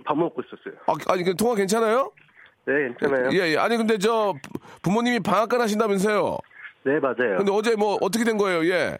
밥 0.06 0.18
먹고 0.18 0.42
있었어요. 0.42 0.80
아, 0.88 1.12
아니, 1.14 1.24
그 1.24 1.36
통화 1.36 1.56
괜찮아요? 1.56 2.12
네, 2.66 2.74
괜찮아요. 3.00 3.30
예, 3.34 3.52
예. 3.54 3.58
아니, 3.58 3.76
근데 3.78 3.98
저 3.98 4.34
부- 4.42 4.60
부모님이 4.84 5.20
방앗간 5.20 5.60
하신다면서요? 5.62 6.38
네, 6.86 7.00
맞아요. 7.00 7.38
근데 7.38 7.52
어제 7.52 7.76
뭐 7.76 7.98
어떻게 8.02 8.24
된 8.24 8.38
거예요? 8.38 8.66
예. 8.72 8.98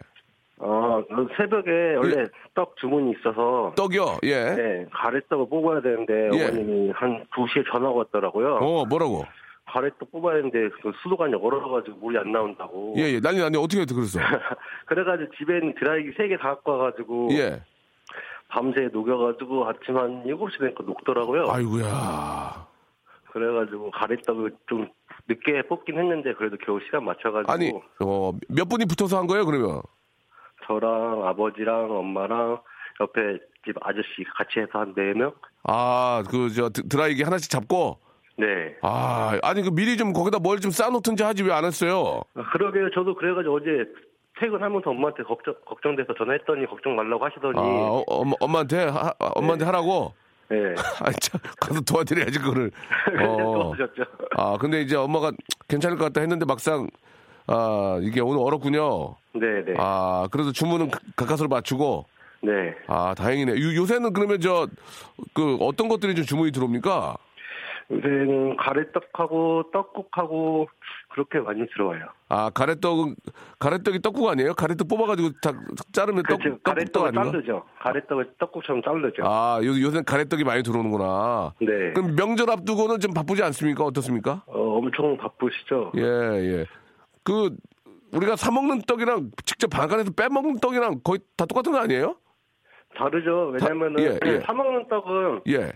어, 0.58 1.02
그 1.08 1.28
새벽에 1.36 1.96
원래 1.96 2.26
떡 2.54 2.76
주문이 2.76 3.14
있어서 3.18 3.72
떡이요? 3.76 4.18
예. 4.22 4.54
네, 4.54 4.86
가래떡을 4.92 5.48
뽑아야 5.48 5.80
되는데 5.80 6.30
예. 6.32 6.44
어머님이 6.44 6.90
한 6.90 7.24
2시에 7.34 7.64
전화가 7.72 7.94
왔더라고요. 7.94 8.56
어, 8.56 8.84
뭐라고? 8.86 9.24
가래떡 9.66 10.12
뽑아야 10.12 10.36
되는데 10.36 10.68
그 10.82 10.92
수도관이 11.02 11.34
얼어가지고 11.34 11.96
물이 11.98 12.18
안 12.18 12.30
나온다고. 12.30 12.94
예, 12.96 13.14
예. 13.14 13.20
난리 13.20 13.38
났네. 13.38 13.58
어떻게 13.58 13.80
했어, 13.80 13.94
그랬어? 13.94 14.20
그래가지고 14.86 15.32
집에 15.36 15.58
있는 15.58 15.74
드라이기 15.74 16.10
3개 16.12 16.38
다 16.38 16.50
갖고 16.50 16.72
와가지고 16.72 17.28
예. 17.32 17.60
밤새 18.48 18.88
녹여가지고 18.92 19.68
아침 19.68 19.96
한 19.96 20.22
7시 20.24 20.60
되니까 20.60 20.84
녹더라고요. 20.84 21.46
아이고야. 21.50 22.66
그래가지고 23.32 23.90
가래떡을 23.90 24.52
좀 24.68 24.88
늦게 25.26 25.62
뽑긴 25.62 25.98
했는데 25.98 26.34
그래도 26.34 26.56
겨우 26.64 26.78
시간 26.84 27.04
맞춰가지고 27.04 27.52
아니, 27.52 27.72
어, 28.00 28.32
몇 28.48 28.68
분이 28.68 28.84
붙어서 28.84 29.18
한 29.18 29.26
거예요, 29.26 29.44
그러면? 29.44 29.80
저랑 30.66 31.26
아버지랑 31.26 31.90
엄마랑 31.90 32.58
옆에 33.00 33.38
집 33.64 33.74
아저씨 33.80 34.24
같이 34.36 34.60
해서 34.60 34.78
한 34.78 34.94
4명? 34.94 35.32
아, 35.64 36.22
그, 36.30 36.50
저, 36.50 36.68
드- 36.68 36.86
드라이기 36.88 37.22
하나씩 37.22 37.50
잡고? 37.50 37.98
네. 38.36 38.46
아, 38.82 39.38
아니, 39.42 39.62
그 39.62 39.70
미리 39.70 39.96
좀 39.96 40.12
거기다 40.12 40.38
뭘 40.38 40.58
좀 40.60 40.70
싸놓든지 40.70 41.22
하지 41.22 41.42
왜 41.42 41.52
안 41.52 41.64
했어요? 41.64 42.22
아, 42.34 42.42
그러게요. 42.52 42.90
저도 42.94 43.14
그래가지고 43.14 43.54
어제 43.56 43.84
퇴근하면서 44.40 44.90
엄마한테 44.90 45.22
걱정, 45.22 45.54
걱정돼서 45.64 46.12
전화했더니 46.14 46.66
걱정 46.66 46.96
말라고 46.96 47.24
하시더니. 47.24 47.58
아, 47.58 47.62
어, 47.62 48.02
엄마, 48.06 48.32
엄마한테, 48.40 48.84
하, 48.86 49.12
아, 49.18 49.30
엄마한테 49.36 49.64
하라고? 49.64 50.12
네. 50.50 50.56
아, 51.00 51.10
참, 51.20 51.40
가서 51.60 51.80
도와드려야지, 51.80 52.38
그거를. 52.40 52.70
어. 53.26 53.72
아, 54.36 54.56
근데 54.58 54.82
이제 54.82 54.96
엄마가 54.96 55.32
괜찮을 55.68 55.96
것 55.96 56.04
같다 56.06 56.20
했는데 56.20 56.44
막상, 56.44 56.88
아, 57.46 57.98
이게 58.02 58.20
오늘 58.20 58.40
얼었군요. 58.42 59.14
네 59.34 59.64
네. 59.64 59.74
아, 59.78 60.28
그래도 60.30 60.52
주문은 60.52 60.90
가- 60.90 61.00
가까스로 61.16 61.48
맞추고, 61.48 62.06
네. 62.42 62.74
아, 62.86 63.14
다행이네. 63.16 63.52
요, 63.60 63.74
요새는 63.74 64.12
그러면 64.12 64.40
저, 64.40 64.68
그, 65.32 65.56
어떤 65.60 65.88
것들이 65.88 66.14
좀 66.14 66.24
주문이 66.24 66.52
들어옵니까? 66.52 67.16
요새는 67.90 68.56
가래떡하고 68.56 69.70
떡국하고 69.72 70.68
그렇게 71.10 71.38
많이 71.40 71.66
들어와요. 71.74 72.06
아, 72.28 72.50
가래떡은, 72.50 73.16
가래떡이 73.58 74.00
떡국 74.02 74.28
아니에요? 74.28 74.54
가래떡 74.54 74.88
뽑아가지고 74.88 75.30
다 75.42 75.52
자르면 75.92 76.22
떡, 76.28 76.38
그렇죠. 76.40 76.58
가래떡을? 76.62 77.12
자르죠. 77.12 77.64
가래떡을 77.80 78.34
떡국처럼 78.38 78.82
자르죠. 78.82 79.22
아, 79.24 79.58
요, 79.62 79.68
요새는 79.80 80.04
가래떡이 80.04 80.44
많이 80.44 80.62
들어오는구나. 80.62 81.54
네. 81.60 81.92
그럼 81.92 82.14
명절 82.16 82.50
앞두고는 82.50 83.00
좀 83.00 83.12
바쁘지 83.12 83.42
않습니까? 83.42 83.84
어떻습니까? 83.84 84.42
어, 84.46 84.78
엄청 84.78 85.16
바쁘시죠? 85.16 85.92
예, 85.96 86.02
예. 86.02 86.66
그, 87.22 87.54
우리가 88.14 88.36
사 88.36 88.50
먹는 88.50 88.82
떡이랑 88.82 89.30
직접 89.44 89.68
방앗간에서 89.68 90.12
빼먹는 90.12 90.60
떡이랑 90.60 91.00
거의 91.02 91.18
다 91.36 91.46
똑같은 91.46 91.72
거 91.72 91.78
아니에요? 91.78 92.16
다르죠. 92.96 93.52
왜냐면은 93.52 94.00
예, 94.00 94.18
예. 94.24 94.40
사 94.40 94.52
먹는 94.52 94.88
떡은 94.88 95.40
예. 95.48 95.72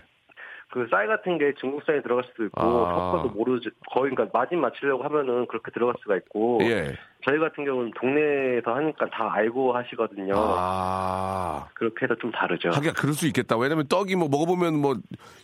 그 0.71 0.87
쌀 0.91 1.07
같은 1.07 1.37
게 1.39 1.53
중국산이 1.59 2.03
들어갈 2.03 2.23
수도 2.29 2.45
있고 2.45 2.61
아. 2.61 3.11
섞어도 3.11 3.29
모르죠. 3.29 3.71
거의 3.91 4.11
그러니까 4.13 4.39
마진 4.39 4.61
맞추려고 4.61 5.03
하면은 5.03 5.47
그렇게 5.47 5.71
들어갈 5.71 5.95
수가 6.01 6.15
있고 6.17 6.59
예. 6.61 6.93
저희 7.27 7.39
같은 7.39 7.65
경우는 7.65 7.91
동네에서 7.99 8.75
하니까 8.75 9.09
다 9.09 9.33
알고 9.33 9.75
하시거든요. 9.75 10.33
아. 10.37 11.67
그렇게 11.73 12.05
해서 12.05 12.15
좀 12.21 12.31
다르죠. 12.31 12.69
하기야 12.69 12.93
그럴 12.93 13.13
수 13.13 13.25
있겠다. 13.27 13.57
왜냐면 13.57 13.87
떡이 13.87 14.15
뭐 14.15 14.29
먹어보면 14.29 14.79
뭐 14.79 14.95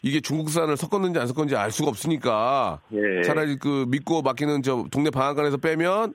이게 0.03 0.21
중국산을 0.21 0.77
섞었는지 0.77 1.19
안 1.19 1.25
섞었는지 1.25 1.55
알 1.55 1.71
수가 1.71 1.89
없으니까 1.89 2.81
예. 2.93 3.23
차라리 3.23 3.57
그 3.57 3.85
믿고 3.89 4.21
맡기는 4.21 4.61
저 4.61 4.85
동네 4.91 5.09
방앗간에서 5.09 5.57
빼면 5.57 6.13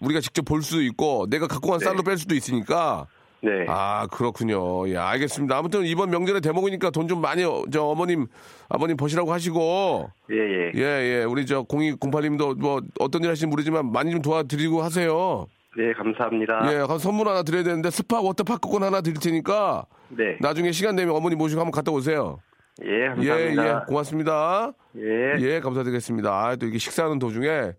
우리가 0.00 0.20
직접 0.20 0.44
볼 0.44 0.62
수도 0.62 0.82
있고 0.82 1.26
내가 1.28 1.46
갖고 1.46 1.70
간 1.70 1.78
네. 1.78 1.84
쌀로 1.84 2.02
뺄 2.02 2.16
수도 2.18 2.34
있으니까 2.34 3.06
네. 3.44 3.66
아 3.68 4.06
그렇군요. 4.10 4.88
예 4.88 4.96
알겠습니다. 4.96 5.56
아무튼 5.58 5.84
이번 5.84 6.10
명절에 6.10 6.40
대목이니까 6.40 6.90
돈 6.90 7.08
좀 7.08 7.20
많이 7.20 7.42
어, 7.44 7.64
저 7.72 7.82
어머님 7.84 8.26
아버님 8.68 8.96
버시라고 8.96 9.32
하시고 9.32 10.10
예, 10.30 10.36
예. 10.36 10.70
예 10.74 11.20
예 11.20 11.24
우리 11.24 11.44
저 11.44 11.64
0208님도 11.64 12.58
뭐 12.58 12.80
어떤 13.00 13.22
일 13.24 13.30
하시는지 13.30 13.46
모르지만 13.48 13.90
많이 13.90 14.12
좀 14.12 14.22
도와드리고 14.22 14.82
하세요. 14.82 15.46
네, 15.76 15.92
감사합니다. 15.94 16.72
예 16.72 16.78
가서 16.80 16.98
선물 16.98 17.28
하나 17.28 17.42
드려야 17.42 17.64
되는데 17.64 17.90
스파 17.90 18.20
워터파크권 18.20 18.82
하나 18.84 19.00
드릴 19.00 19.18
테니까 19.18 19.86
네. 20.08 20.36
나중에 20.40 20.70
시간 20.70 20.94
되면 20.96 21.14
어머니 21.16 21.34
모시고 21.34 21.60
한번 21.60 21.72
갔다 21.72 21.90
오세요. 21.90 22.38
예, 22.84 23.04
예, 23.04 23.08
감사합니다. 23.08 23.66
예, 23.68 23.74
고맙습니다. 23.88 24.72
예. 24.96 25.34
예, 25.40 25.60
감사드리겠습니다. 25.60 26.30
아, 26.30 26.56
또 26.56 26.66
이게 26.66 26.78
식사하는 26.78 27.18
도중에 27.18 27.72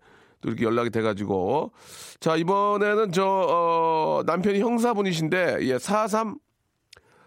또 0.44 0.50
이렇게 0.50 0.64
연락이 0.66 0.90
돼가지고. 0.90 1.72
자, 2.20 2.36
이번에는 2.36 3.12
저, 3.12 3.24
어, 3.26 4.22
남편이 4.26 4.60
형사분이신데, 4.60 5.58
예, 5.62 5.78
43, 5.78 6.36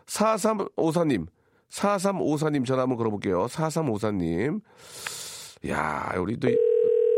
4354님. 0.05 1.25
4354님 1.69 2.65
전화 2.65 2.83
한번 2.83 2.97
걸어볼게요. 2.97 3.47
4354님. 3.47 4.61
야, 5.69 6.13
우리 6.17 6.39
또, 6.39 6.47
이, 6.47 6.55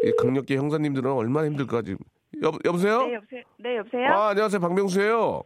이 0.05 0.11
강력계 0.17 0.55
형사님들은 0.55 1.11
얼마나 1.11 1.47
힘들까, 1.47 1.81
지금. 1.81 1.97
여, 2.43 2.51
여보세요? 2.63 3.05
네, 3.05 3.15
여보세요. 3.15 3.41
네, 3.57 3.77
여보세요. 3.77 4.07
아, 4.13 4.29
안녕하세요. 4.29 4.61
박명수예요. 4.61 5.43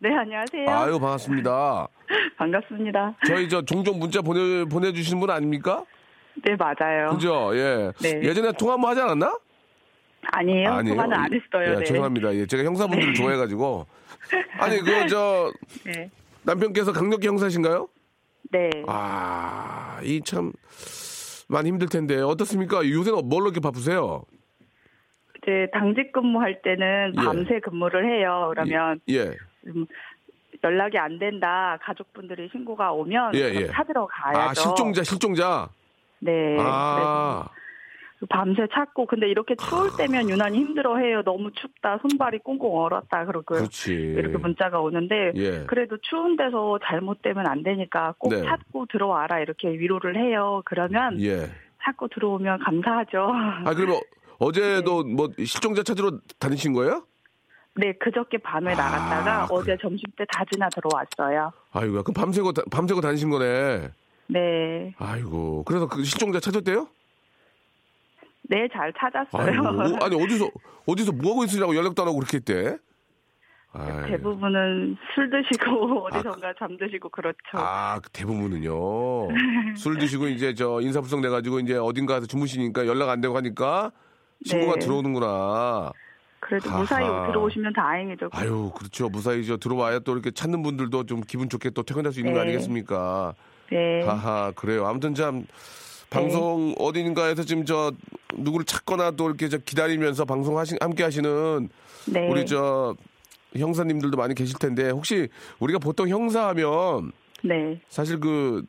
네, 0.00 0.14
안녕하세요. 0.14 0.68
아유, 0.68 1.00
반갑습니다. 1.00 1.88
반갑습니다. 2.36 3.16
저희 3.26 3.48
저 3.48 3.62
종종 3.62 3.98
문자 3.98 4.20
보내, 4.20 4.64
보내주시는 4.66 5.18
분 5.18 5.30
아닙니까? 5.30 5.82
네, 6.44 6.54
맞아요. 6.56 7.10
그죠? 7.12 7.52
예. 7.54 7.92
네. 8.02 8.20
예전에 8.22 8.52
통화 8.52 8.74
한번 8.74 8.90
하지 8.90 9.00
않았나? 9.00 9.38
아니에요. 10.34 10.72
아니에요. 10.72 10.94
통화는 10.94 11.16
안 11.16 11.32
했어요. 11.32 11.74
예, 11.74 11.78
네. 11.78 11.84
죄송합니다. 11.84 12.34
예, 12.34 12.46
제가 12.46 12.64
형사분들을 12.64 13.14
좋아해가지고. 13.14 13.86
아니, 14.58 14.78
그, 14.80 15.06
저, 15.08 15.52
네. 15.84 16.10
남편께서 16.42 16.92
강력계 16.92 17.28
형사신가요? 17.28 17.88
네. 18.50 18.70
아, 18.86 20.00
이 20.02 20.20
참, 20.22 20.52
많이 21.48 21.68
힘들 21.68 21.88
텐데. 21.88 22.20
어떻습니까? 22.20 22.88
요새는 22.88 23.28
뭘로 23.28 23.46
이렇게 23.46 23.60
바쁘세요? 23.60 24.24
이제 25.42 25.68
당직 25.72 26.12
근무할 26.12 26.62
때는 26.62 27.12
예. 27.18 27.22
밤새 27.22 27.60
근무를 27.60 28.10
해요. 28.10 28.52
그러면 28.54 29.00
예. 29.10 29.32
좀 29.64 29.86
연락이 30.62 30.96
안 30.96 31.18
된다. 31.18 31.78
가족분들이 31.82 32.48
신고가 32.50 32.92
오면 32.92 33.34
예, 33.34 33.40
예. 33.40 33.66
찾으러 33.66 34.06
가야죠. 34.06 34.40
아, 34.40 34.54
실종자, 34.54 35.02
실종자. 35.02 35.68
네. 36.20 36.56
아, 36.58 37.46
밤새 38.28 38.66
찾고 38.72 39.06
근데 39.06 39.28
이렇게 39.28 39.54
추울 39.56 39.90
때면 39.96 40.28
유난히 40.30 40.58
힘들어해요. 40.58 41.22
너무 41.22 41.50
춥다, 41.52 41.98
손발이 42.02 42.38
꽁꽁 42.40 42.76
얼었다 42.78 43.24
그러고 43.26 43.54
그렇지. 43.56 43.92
이렇게 43.92 44.38
문자가 44.38 44.80
오는데 44.80 45.32
예. 45.36 45.64
그래도 45.66 45.96
추운 46.02 46.36
데서 46.36 46.78
잘못되면 46.84 47.46
안 47.46 47.62
되니까 47.62 48.14
꼭 48.18 48.30
네. 48.30 48.42
찾고 48.42 48.86
들어와라 48.90 49.40
이렇게 49.40 49.68
위로를 49.68 50.16
해요. 50.16 50.62
그러면 50.64 51.20
예. 51.20 51.50
찾고 51.84 52.08
들어오면 52.08 52.60
감사하죠. 52.60 53.30
아, 53.64 53.74
그러면 53.74 54.00
어제도 54.38 55.02
네. 55.04 55.14
뭐 55.14 55.28
실종자 55.38 55.82
찾으러 55.82 56.12
다니신 56.38 56.72
거예요? 56.72 57.04
네, 57.76 57.92
그저께 57.94 58.38
밤에 58.38 58.72
아, 58.72 58.76
나갔다가 58.76 59.46
그래. 59.46 59.58
어제 59.58 59.76
점심 59.82 60.04
때 60.16 60.24
다지나 60.32 60.68
들어왔어요. 60.68 61.50
아이고, 61.72 62.02
그럼 62.04 62.14
밤새고, 62.14 62.52
다- 62.52 62.62
밤새고 62.70 63.00
다니신 63.00 63.30
거네. 63.30 63.88
네, 64.28 64.94
아이고, 64.96 65.64
그래서 65.64 65.88
그 65.88 66.04
실종자 66.04 66.38
찾았대요? 66.38 66.86
네, 68.48 68.68
잘 68.72 68.92
찾았어요. 68.98 69.42
아이고, 69.42 69.64
아니, 70.04 70.22
어디서, 70.22 70.48
어디서 70.86 71.12
뭐 71.12 71.32
하고 71.32 71.44
있으려고 71.44 71.74
연락도 71.74 72.02
안 72.02 72.08
하고 72.08 72.18
그렇게 72.18 72.38
했대? 72.38 72.76
아이, 73.72 74.10
대부분은 74.10 74.96
술 75.14 75.30
드시고 75.30 76.04
어디선가 76.06 76.54
잠드시고 76.58 77.08
그렇죠. 77.08 77.38
아, 77.54 77.98
그 78.00 78.08
대부분은요. 78.10 79.28
술 79.76 79.98
드시고 79.98 80.28
이제 80.28 80.54
저 80.54 80.80
인사불성 80.80 81.20
내가지고 81.22 81.58
이제 81.60 81.74
어딘가 81.76 82.14
가서 82.14 82.26
주무시니까 82.26 82.86
연락 82.86 83.08
안 83.08 83.20
되고 83.20 83.36
하니까 83.36 83.90
친구가 84.44 84.74
네. 84.74 84.78
들어오는구나. 84.80 85.90
그래도 86.38 86.68
하하. 86.70 86.80
무사히 86.80 87.04
들어오시면 87.04 87.72
다행이죠. 87.72 88.28
아유, 88.32 88.70
그렇죠. 88.76 89.08
무사히 89.08 89.44
저 89.44 89.56
들어와야 89.56 89.98
또 90.00 90.12
이렇게 90.12 90.30
찾는 90.30 90.62
분들도 90.62 91.06
좀 91.06 91.22
기분 91.22 91.48
좋게 91.48 91.70
또 91.70 91.82
퇴근할 91.82 92.12
수 92.12 92.20
있는 92.20 92.34
거 92.34 92.40
네. 92.40 92.44
아니겠습니까? 92.44 93.34
네, 93.72 94.02
하하, 94.04 94.52
그래요. 94.54 94.86
아무튼 94.86 95.14
참 95.14 95.46
방송 96.10 96.74
어딘가에서 96.78 97.42
지금 97.44 97.64
저 97.64 97.92
누구를 98.36 98.64
찾거나 98.64 99.12
또 99.12 99.28
이렇게 99.28 99.48
저 99.48 99.58
기다리면서 99.58 100.24
방송 100.24 100.58
하시, 100.58 100.76
함께 100.80 101.02
하시는 101.02 101.68
네, 102.06 102.28
우리 102.28 102.46
저 102.46 102.94
형사님들도 103.56 104.16
많이 104.16 104.34
계실 104.34 104.58
텐데 104.58 104.90
혹시 104.90 105.28
우리가 105.58 105.78
보통 105.78 106.08
형사하면 106.08 107.12
네, 107.42 107.80
사실 107.88 108.18
그 108.20 108.64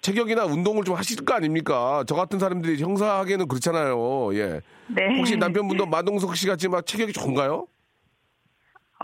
체격이나 0.00 0.44
운동을 0.44 0.84
좀 0.84 0.94
하실 0.94 1.24
거 1.24 1.34
아닙니까? 1.34 2.04
저 2.06 2.14
같은 2.14 2.38
사람들이 2.38 2.80
형사하기에는 2.80 3.48
그렇잖아요. 3.48 4.34
예. 4.36 4.60
네. 4.88 5.18
혹시 5.18 5.36
남편분도 5.36 5.86
마동석 5.86 6.36
씨 6.36 6.46
같이 6.46 6.68
막 6.68 6.86
체격이 6.86 7.12
좋은가요? 7.12 7.66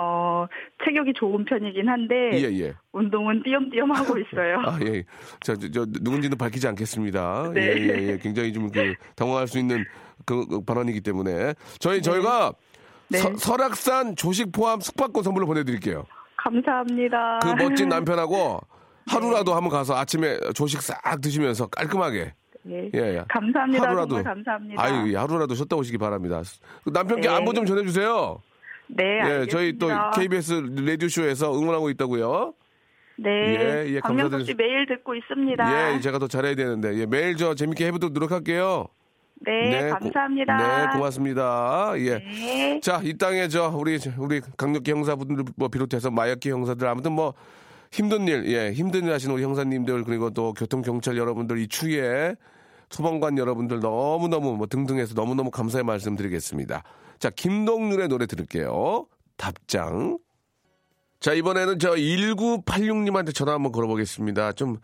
어 0.00 0.46
체격이 0.84 1.12
좋은 1.14 1.44
편이긴 1.44 1.88
한데 1.88 2.14
예, 2.34 2.44
예. 2.60 2.74
운동은 2.92 3.42
띄엄띄엄 3.42 3.90
하고 3.90 4.14
있어요. 4.18 4.58
아, 4.64 4.78
예. 4.86 5.02
저, 5.40 5.56
저, 5.56 5.68
저 5.70 5.84
누군지는 6.00 6.38
밝히지 6.38 6.68
않겠습니다. 6.68 7.50
네. 7.52 7.60
예, 7.62 7.76
예, 7.76 8.08
예. 8.12 8.18
굉장히 8.18 8.52
좀 8.52 8.70
그, 8.70 8.94
당황할 9.16 9.48
수 9.48 9.58
있는 9.58 9.84
그, 10.24 10.46
그 10.46 10.60
발언이기 10.64 11.00
때문에. 11.00 11.54
저희, 11.80 12.00
저희가 12.00 12.52
네. 13.08 13.18
서- 13.18 13.34
설악산 13.36 14.14
조식 14.14 14.52
포함 14.52 14.80
숙박권 14.80 15.22
선물로 15.24 15.46
보내 15.46 15.64
드릴게요. 15.64 16.04
감사합니다. 16.36 17.40
그 17.42 17.48
멋진 17.62 17.88
남편하고 17.88 18.60
하루라도 19.08 19.54
한번 19.54 19.70
가서 19.70 19.96
아침에 19.96 20.38
조식 20.54 20.80
싹 20.82 21.20
드시면서 21.20 21.66
깔끔하게. 21.68 22.34
예. 22.68 22.90
예, 22.94 22.98
예. 22.98 23.24
감사합니다. 23.28 23.82
하루라도. 23.84 24.22
감사합니다. 24.22 24.82
아유, 24.82 25.10
예, 25.12 25.16
하루라도 25.16 25.54
쉬었다 25.54 25.76
오시기 25.76 25.98
바랍니다. 25.98 26.42
그 26.84 26.90
남편께 26.90 27.26
네. 27.28 27.34
안부 27.34 27.54
좀 27.54 27.64
전해주세요. 27.64 28.40
네, 28.88 29.04
예, 29.04 29.20
알겠습니다. 29.20 29.50
저희 29.50 29.78
또 29.78 29.88
KBS 30.16 30.52
라디오쇼에서 30.86 31.58
응원하고 31.58 31.90
있다고요. 31.90 32.54
네, 33.20 33.30
예, 33.30 33.94
예, 33.94 34.00
씨 34.44 34.54
매일 34.54 34.86
듣고 34.86 35.14
있습니다. 35.14 35.94
예, 35.96 36.00
제가 36.00 36.18
더 36.18 36.28
잘해야 36.28 36.54
되는데. 36.54 36.94
예, 36.98 37.06
매일 37.06 37.36
저 37.36 37.54
재밌게 37.54 37.86
해보도록 37.86 38.12
노력할게요. 38.14 38.86
네, 39.40 39.88
고- 39.90 39.98
감사합니다. 39.98 40.56
네, 40.86 40.92
고맙습니다. 40.92 41.92
예. 41.98 42.18
네. 42.18 42.80
자, 42.80 43.00
이 43.02 43.16
땅에 43.16 43.48
저 43.48 43.68
우리 43.68 43.98
우리 44.18 44.40
강력기 44.56 44.90
형사분들 44.90 45.44
뭐 45.56 45.68
비롯해서 45.68 46.10
마약기 46.10 46.50
형사들 46.50 46.86
아무튼 46.86 47.12
뭐 47.12 47.34
힘든 47.92 48.26
일, 48.28 48.46
예, 48.52 48.72
힘든 48.72 49.04
일 49.04 49.12
하시는 49.12 49.34
우리 49.34 49.42
형사님들 49.42 50.04
그리고 50.04 50.30
또 50.30 50.52
교통 50.54 50.82
경찰 50.82 51.16
여러분들 51.16 51.58
이 51.58 51.68
추위에 51.68 52.34
소방관 52.90 53.38
여러분들 53.38 53.80
너무 53.80 54.28
너무 54.28 54.56
뭐 54.56 54.66
등등해서 54.66 55.14
너무 55.14 55.34
너무 55.34 55.50
감사의 55.50 55.84
말씀드리겠습니다. 55.84 56.82
자, 57.18 57.30
김동률의 57.30 58.08
노래 58.08 58.26
들을게요. 58.26 59.06
답장. 59.36 60.18
자, 61.20 61.32
이번에는 61.32 61.80
저 61.80 61.96
1986님한테 61.96 63.34
전화 63.34 63.52
한번 63.54 63.72
걸어보겠습니다. 63.72 64.52
좀 64.52 64.76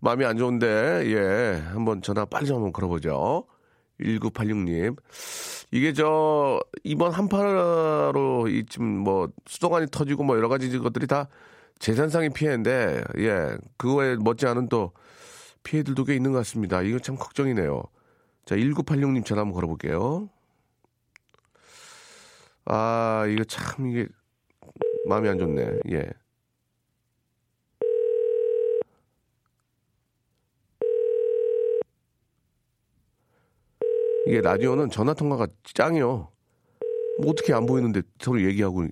마음이 0.00 0.24
안 0.24 0.38
좋은데, 0.38 0.66
예, 0.66 1.62
한번 1.72 2.00
전화 2.00 2.24
빨리 2.24 2.46
좀 2.46 2.56
한번 2.56 2.72
걸어보죠. 2.72 3.44
1986님. 4.00 4.96
이게 5.70 5.92
저, 5.92 6.60
이번 6.82 7.12
한파로 7.12 8.48
이쯤 8.48 8.84
뭐, 8.84 9.28
수도관이 9.46 9.88
터지고 9.90 10.24
뭐 10.24 10.36
여러 10.36 10.48
가지 10.48 10.76
것들이 10.78 11.06
다 11.06 11.28
재산상의 11.78 12.30
피해인데, 12.30 13.02
예, 13.18 13.56
그거에 13.76 14.16
못지않은 14.16 14.70
또 14.70 14.92
피해들도 15.62 16.04
꽤 16.04 16.16
있는 16.16 16.32
것 16.32 16.38
같습니다. 16.38 16.80
이거 16.80 16.98
참 16.98 17.16
걱정이네요. 17.16 17.82
자, 18.46 18.56
1986님 18.56 19.26
전화 19.26 19.42
한번 19.42 19.54
걸어볼게요. 19.54 20.30
아, 22.64 23.26
이거 23.28 23.44
참, 23.44 23.88
이게, 23.88 24.06
마음이 25.06 25.28
안 25.28 25.38
좋네. 25.38 25.80
예. 25.90 26.10
이게 34.26 34.40
라디오는 34.40 34.90
전화 34.90 35.14
통화가 35.14 35.48
짱이요. 35.74 36.28
뭐 37.20 37.30
어떻게 37.30 37.52
안 37.52 37.66
보이는데 37.66 38.02
서로 38.20 38.40
얘기하고. 38.42 38.86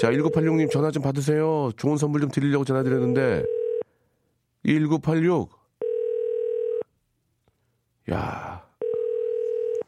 자, 0.00 0.10
1986님 0.10 0.70
전화 0.70 0.90
좀 0.90 1.02
받으세요. 1.02 1.70
좋은 1.76 1.96
선물 1.96 2.20
좀 2.20 2.30
드리려고 2.30 2.64
전화 2.64 2.82
드렸는데. 2.82 3.44
1986. 4.64 5.50
야. 8.10 8.64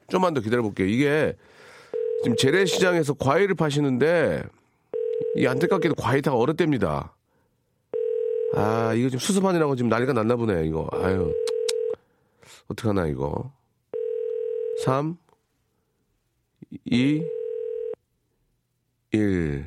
좀만 0.08 0.34
더 0.34 0.40
기다려 0.40 0.62
볼게요. 0.62 0.86
이게 0.86 1.36
지금 2.24 2.36
재래시장에서 2.38 3.12
과일을 3.12 3.54
파시는데 3.54 4.42
이 5.36 5.46
안타깝게도 5.46 5.94
과일 5.96 6.22
다 6.22 6.34
얼었답니다. 6.34 7.14
아, 8.54 8.94
이거 8.94 9.10
지금 9.10 9.18
수습하느라고 9.18 9.76
지금 9.76 9.90
난리가 9.90 10.14
났나 10.14 10.34
보네, 10.36 10.64
이거. 10.64 10.88
아유. 10.92 11.34
어떡하나, 12.68 13.08
이거. 13.08 13.52
3, 14.84 15.18
2, 16.86 17.22
1. 19.12 19.66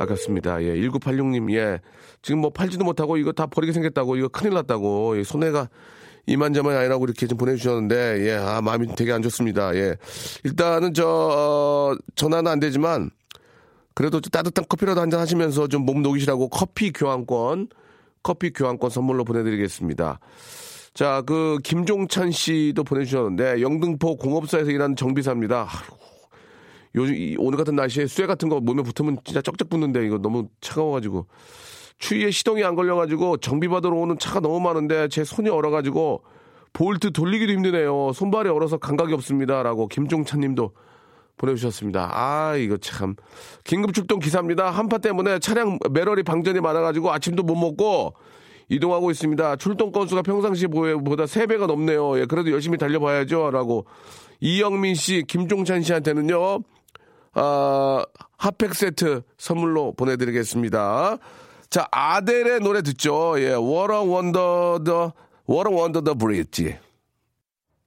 아깝습니다. 0.00 0.60
예, 0.64 0.74
1986님, 0.74 1.54
예. 1.54 1.80
지금 2.20 2.40
뭐 2.40 2.50
팔지도 2.50 2.84
못하고 2.84 3.16
이거 3.16 3.30
다 3.30 3.46
버리게 3.46 3.72
생겼다고, 3.72 4.16
이거 4.16 4.26
큰일 4.26 4.54
났다고, 4.54 5.18
예, 5.18 5.22
손해가 5.22 5.68
이만저만이 6.26 6.76
아니라고 6.78 7.04
이렇게 7.04 7.26
좀 7.26 7.38
보내주셨는데, 7.38 8.26
예, 8.26 8.34
아, 8.34 8.60
마음이 8.60 8.94
되게 8.96 9.12
안 9.12 9.22
좋습니다. 9.22 9.74
예. 9.74 9.96
일단은 10.44 10.94
저, 10.94 11.06
어, 11.06 11.96
전화는 12.14 12.50
안 12.50 12.60
되지만, 12.60 13.10
그래도 13.94 14.20
좀 14.20 14.30
따뜻한 14.30 14.64
커피라도 14.68 15.00
한 15.00 15.10
잔 15.10 15.20
하시면서 15.20 15.66
좀 15.68 15.84
몸 15.84 16.02
녹이시라고 16.02 16.48
커피 16.48 16.92
교환권, 16.92 17.68
커피 18.22 18.52
교환권 18.52 18.90
선물로 18.90 19.24
보내드리겠습니다. 19.24 20.20
자, 20.94 21.22
그 21.26 21.58
김종찬 21.64 22.30
씨도 22.32 22.84
보내주셨는데 22.84 23.60
영등포 23.62 24.16
공업사에서 24.16 24.70
일하는 24.70 24.96
정비사입니다. 24.96 25.68
아이고, 25.68 25.96
요즘 26.96 27.14
이 27.14 27.36
오늘 27.38 27.56
같은 27.58 27.76
날씨에 27.76 28.06
쇠 28.06 28.26
같은 28.26 28.48
거 28.48 28.60
몸에 28.60 28.82
붙으면 28.82 29.18
진짜 29.24 29.40
쩍쩍 29.42 29.68
붙는데 29.68 30.04
이거 30.06 30.18
너무 30.18 30.48
차가워가지고 30.60 31.26
추위에 32.00 32.30
시동이 32.30 32.64
안 32.64 32.74
걸려가지고 32.74 33.36
정비 33.36 33.68
받으러 33.68 33.94
오는 33.94 34.18
차가 34.18 34.40
너무 34.40 34.58
많은데 34.58 35.08
제 35.08 35.22
손이 35.22 35.48
얼어가지고 35.48 36.24
볼트 36.72 37.12
돌리기도 37.12 37.52
힘드네요. 37.52 38.12
손발이 38.12 38.48
얼어서 38.48 38.78
감각이 38.78 39.12
없습니다 39.14 39.62
라고 39.62 39.86
김종찬 39.86 40.40
님도 40.40 40.72
보내주셨습니다. 41.36 42.10
아 42.12 42.56
이거 42.56 42.76
참 42.78 43.14
긴급 43.64 43.94
출동 43.94 44.18
기사입니다. 44.18 44.70
한파 44.70 44.98
때문에 44.98 45.38
차량 45.38 45.78
매럴이 45.90 46.22
방전이 46.22 46.60
많아가지고 46.60 47.12
아침도 47.12 47.42
못 47.42 47.54
먹고 47.54 48.14
이동하고 48.68 49.10
있습니다. 49.10 49.56
출동 49.56 49.92
건수가 49.92 50.22
평상시보다 50.22 51.24
3배가 51.24 51.66
넘네요. 51.66 52.18
예, 52.20 52.24
그래도 52.24 52.50
열심히 52.50 52.78
달려봐야죠. 52.78 53.50
라고. 53.50 53.84
이영민 54.40 54.94
씨, 54.94 55.24
김종찬 55.26 55.82
씨한테는요, 55.82 56.60
아, 57.34 58.04
핫팩 58.38 58.74
세트 58.74 59.22
선물로 59.36 59.92
보내드리겠습니다. 59.94 61.18
자, 61.70 61.86
아델의 61.92 62.60
노래 62.60 62.82
듣죠. 62.82 63.40
예, 63.40 63.54
What 63.54 63.92
a 63.92 64.00
Wonder 64.00 64.82
the, 64.84 65.10
What 65.48 65.70
a 65.70 65.76
Wonder 65.76 66.04
the 66.04 66.18
Bridge. 66.18 66.76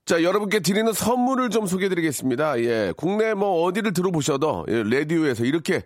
자, 0.05 0.23
여러분께 0.23 0.61
드리는 0.61 0.91
선물을 0.93 1.49
좀 1.49 1.67
소개해 1.67 1.89
드리겠습니다. 1.89 2.59
예, 2.61 2.93
국내 2.95 3.33
뭐 3.33 3.63
어디를 3.63 3.91
들어보셔도, 3.91 4.65
예, 4.69 4.83
라디오에서 4.83 5.43
이렇게 5.43 5.83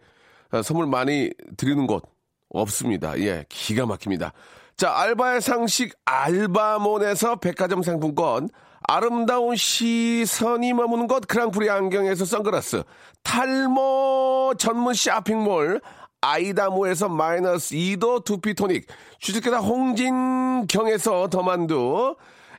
아, 0.52 0.62
선물 0.62 0.86
많이 0.86 1.32
드리는 1.58 1.88
곳 1.88 2.04
없습니다. 2.50 3.18
예, 3.20 3.46
기가 3.50 3.88
막힙니다. 3.88 4.32
자, 4.78 4.96
알바의 4.96 5.42
상식 5.42 5.96
알바몬에서 6.06 7.38
백화점 7.38 7.82
상품권, 7.82 8.50
아름다운 8.88 9.56
시선이 9.56 10.74
머무는 10.74 11.08
곳 11.08 11.28
그랑프리 11.28 11.70
안경에서 11.70 12.26
선글라스 12.26 12.84
탈모 13.24 14.54
전문 14.58 14.94
쇼핑몰 14.94 15.82
아이다모에서 16.22 17.10
마이너스 17.10 17.76
2도 17.76 18.24
두피토닉 18.24 18.88
주식회사 19.20 19.58
홍진경에서 19.60 21.30
더만두 21.30 22.16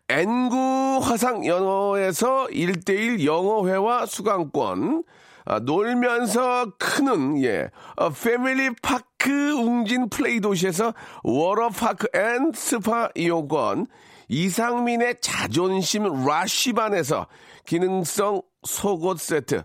엔구 0.09 1.01
화상 1.03 1.45
영어에서 1.45 2.47
1대1 2.47 3.25
영어회화 3.25 4.07
수강권 4.07 5.05
아, 5.45 5.59
놀면서 5.61 6.73
크는 6.79 7.43
예 7.43 7.71
어, 7.97 8.11
패밀리 8.11 8.71
파크 8.83 9.53
웅진 9.55 10.11
플레이 10.11 10.41
도시에서 10.41 10.93
워터파크 11.25 12.09
and 12.15 12.53
스파 12.55 13.09
이용권 13.15 13.87
이상민의 14.29 15.17
자존심 15.23 16.27
라쉬반에서 16.27 17.27
기능성 17.65 18.43
속옷 18.63 19.19
세트 19.19 19.63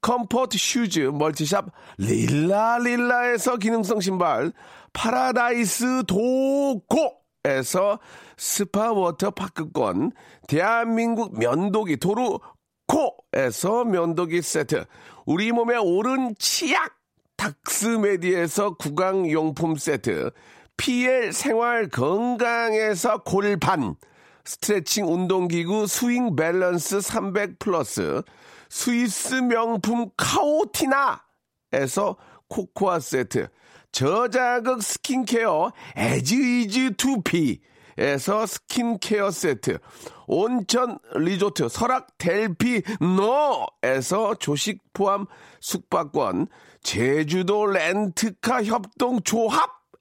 comfort 0.00 0.56
shoes 0.58 1.10
멀티샵 1.14 1.66
릴라릴라에서 1.98 3.56
기능성 3.56 4.00
신발 4.00 4.52
파라다이스 4.92 6.04
도고에서 6.06 7.98
스파 8.36 8.92
워터 8.92 9.32
파크권 9.32 10.12
대한민국 10.46 11.38
면도기 11.38 11.96
도루코에서 11.96 13.84
면도기 13.84 14.42
세트 14.42 14.84
우리 15.24 15.52
몸에 15.52 15.78
옳은 15.78 16.34
치약 16.38 16.96
닥스메디에서 17.36 18.76
구강용품 18.76 19.76
세트 19.76 20.30
PL 20.76 21.32
생활 21.32 21.88
건강에서 21.88 23.22
골반 23.22 23.96
스트레칭 24.44 25.12
운동기구 25.12 25.86
스윙 25.86 26.36
밸런스 26.36 27.00
300 27.00 27.58
플러스 27.58 28.22
스위스 28.68 29.34
명품 29.34 30.10
카오티나에서 30.16 32.16
코코아 32.48 33.00
세트 33.00 33.48
저자극 33.92 34.82
스킨케어 34.82 35.72
에즈이즈 35.96 36.94
투피에서 36.96 38.46
스킨케어 38.46 39.30
세트 39.30 39.78
온천 40.26 40.98
리조트 41.14 41.68
설악 41.68 42.18
델피노에서 42.18 42.64
조식 44.38 44.82
포함 44.92 45.26
숙박권 45.60 46.48
제주도 46.82 47.66
렌트카 47.66 48.64
협동 48.64 49.22
조합 49.22 49.75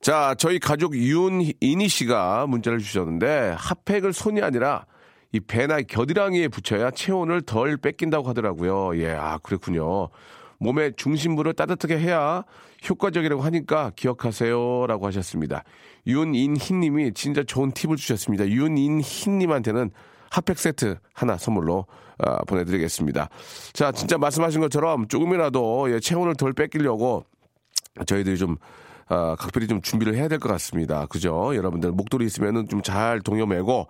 자, 0.00 0.36
저희 0.38 0.60
가족 0.60 0.94
윤이니 0.94 1.88
씨가 1.88 2.46
문자를 2.46 2.78
주셨는데 2.78 3.56
핫팩을 3.58 4.12
손이 4.12 4.40
아니라 4.40 4.86
이 5.32 5.40
배나 5.40 5.82
겨드랑이에 5.82 6.46
붙여야 6.46 6.92
체온을 6.92 7.42
덜 7.42 7.76
뺏긴다고 7.76 8.28
하더라고요. 8.28 8.96
예, 9.02 9.10
아, 9.10 9.38
그렇군요. 9.38 10.08
몸의 10.58 10.92
중심부를 10.96 11.54
따뜻하게 11.54 11.98
해야 11.98 12.44
효과적이라고 12.88 13.42
하니까 13.42 13.90
기억하세요라고 13.96 15.06
하셨습니다. 15.08 15.64
윤인희 16.06 16.72
님이 16.74 17.12
진짜 17.12 17.42
좋은 17.42 17.72
팁을 17.72 17.96
주셨습니다. 17.96 18.46
윤인희 18.46 19.28
님한테는 19.28 19.90
핫팩 20.30 20.58
세트 20.58 20.98
하나 21.14 21.36
선물로 21.36 21.86
아, 22.18 22.38
보내드리겠습니다. 22.44 23.28
자, 23.72 23.92
진짜 23.92 24.16
말씀하신 24.18 24.60
것처럼 24.60 25.06
조금이라도 25.08 25.92
예, 25.92 26.00
체온을 26.00 26.34
덜 26.36 26.52
뺏기려고 26.52 27.24
저희들이 28.06 28.38
좀 28.38 28.56
아, 29.08 29.36
각별히 29.38 29.66
좀 29.68 29.80
준비를 29.82 30.14
해야 30.16 30.26
될 30.28 30.38
것 30.38 30.48
같습니다. 30.52 31.06
그죠? 31.06 31.54
여러분들 31.54 31.92
목도리 31.92 32.24
있으면은 32.26 32.68
좀 32.68 32.82
잘 32.82 33.20
동여매고 33.20 33.86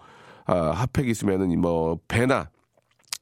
아, 0.47 0.55
핫팩 0.73 1.09
있으면은 1.09 1.61
뭐 1.61 1.99
배나 2.09 2.51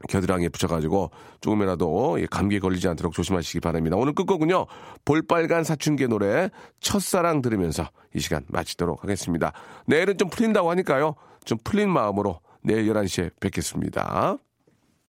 겨드랑이에 0.09 0.49
붙여가지고 0.49 1.11
조금이라도 1.41 2.19
감기에 2.31 2.59
걸리지 2.59 2.89
않도록 2.89 3.13
조심하시기 3.15 3.61
바랍니다. 3.61 3.97
오늘 3.97 4.13
끝곡은요. 4.13 4.67
볼빨간 5.05 5.65
사춘기의 5.65 6.09
노래 6.09 6.51
첫사랑 6.81 7.41
들으면서 7.43 7.89
이 8.15 8.21
시간 8.21 8.45
마치도록 8.49 9.03
하겠습니다. 9.05 9.53
내일은 9.87 10.19
좀 10.19 10.29
풀린다고 10.29 10.69
하니까요. 10.71 11.15
좀 11.45 11.59
풀린 11.65 11.89
마음으로 11.91 12.41
내일 12.65 12.93
11시에 12.93 13.31
뵙겠습니다. 13.39 14.39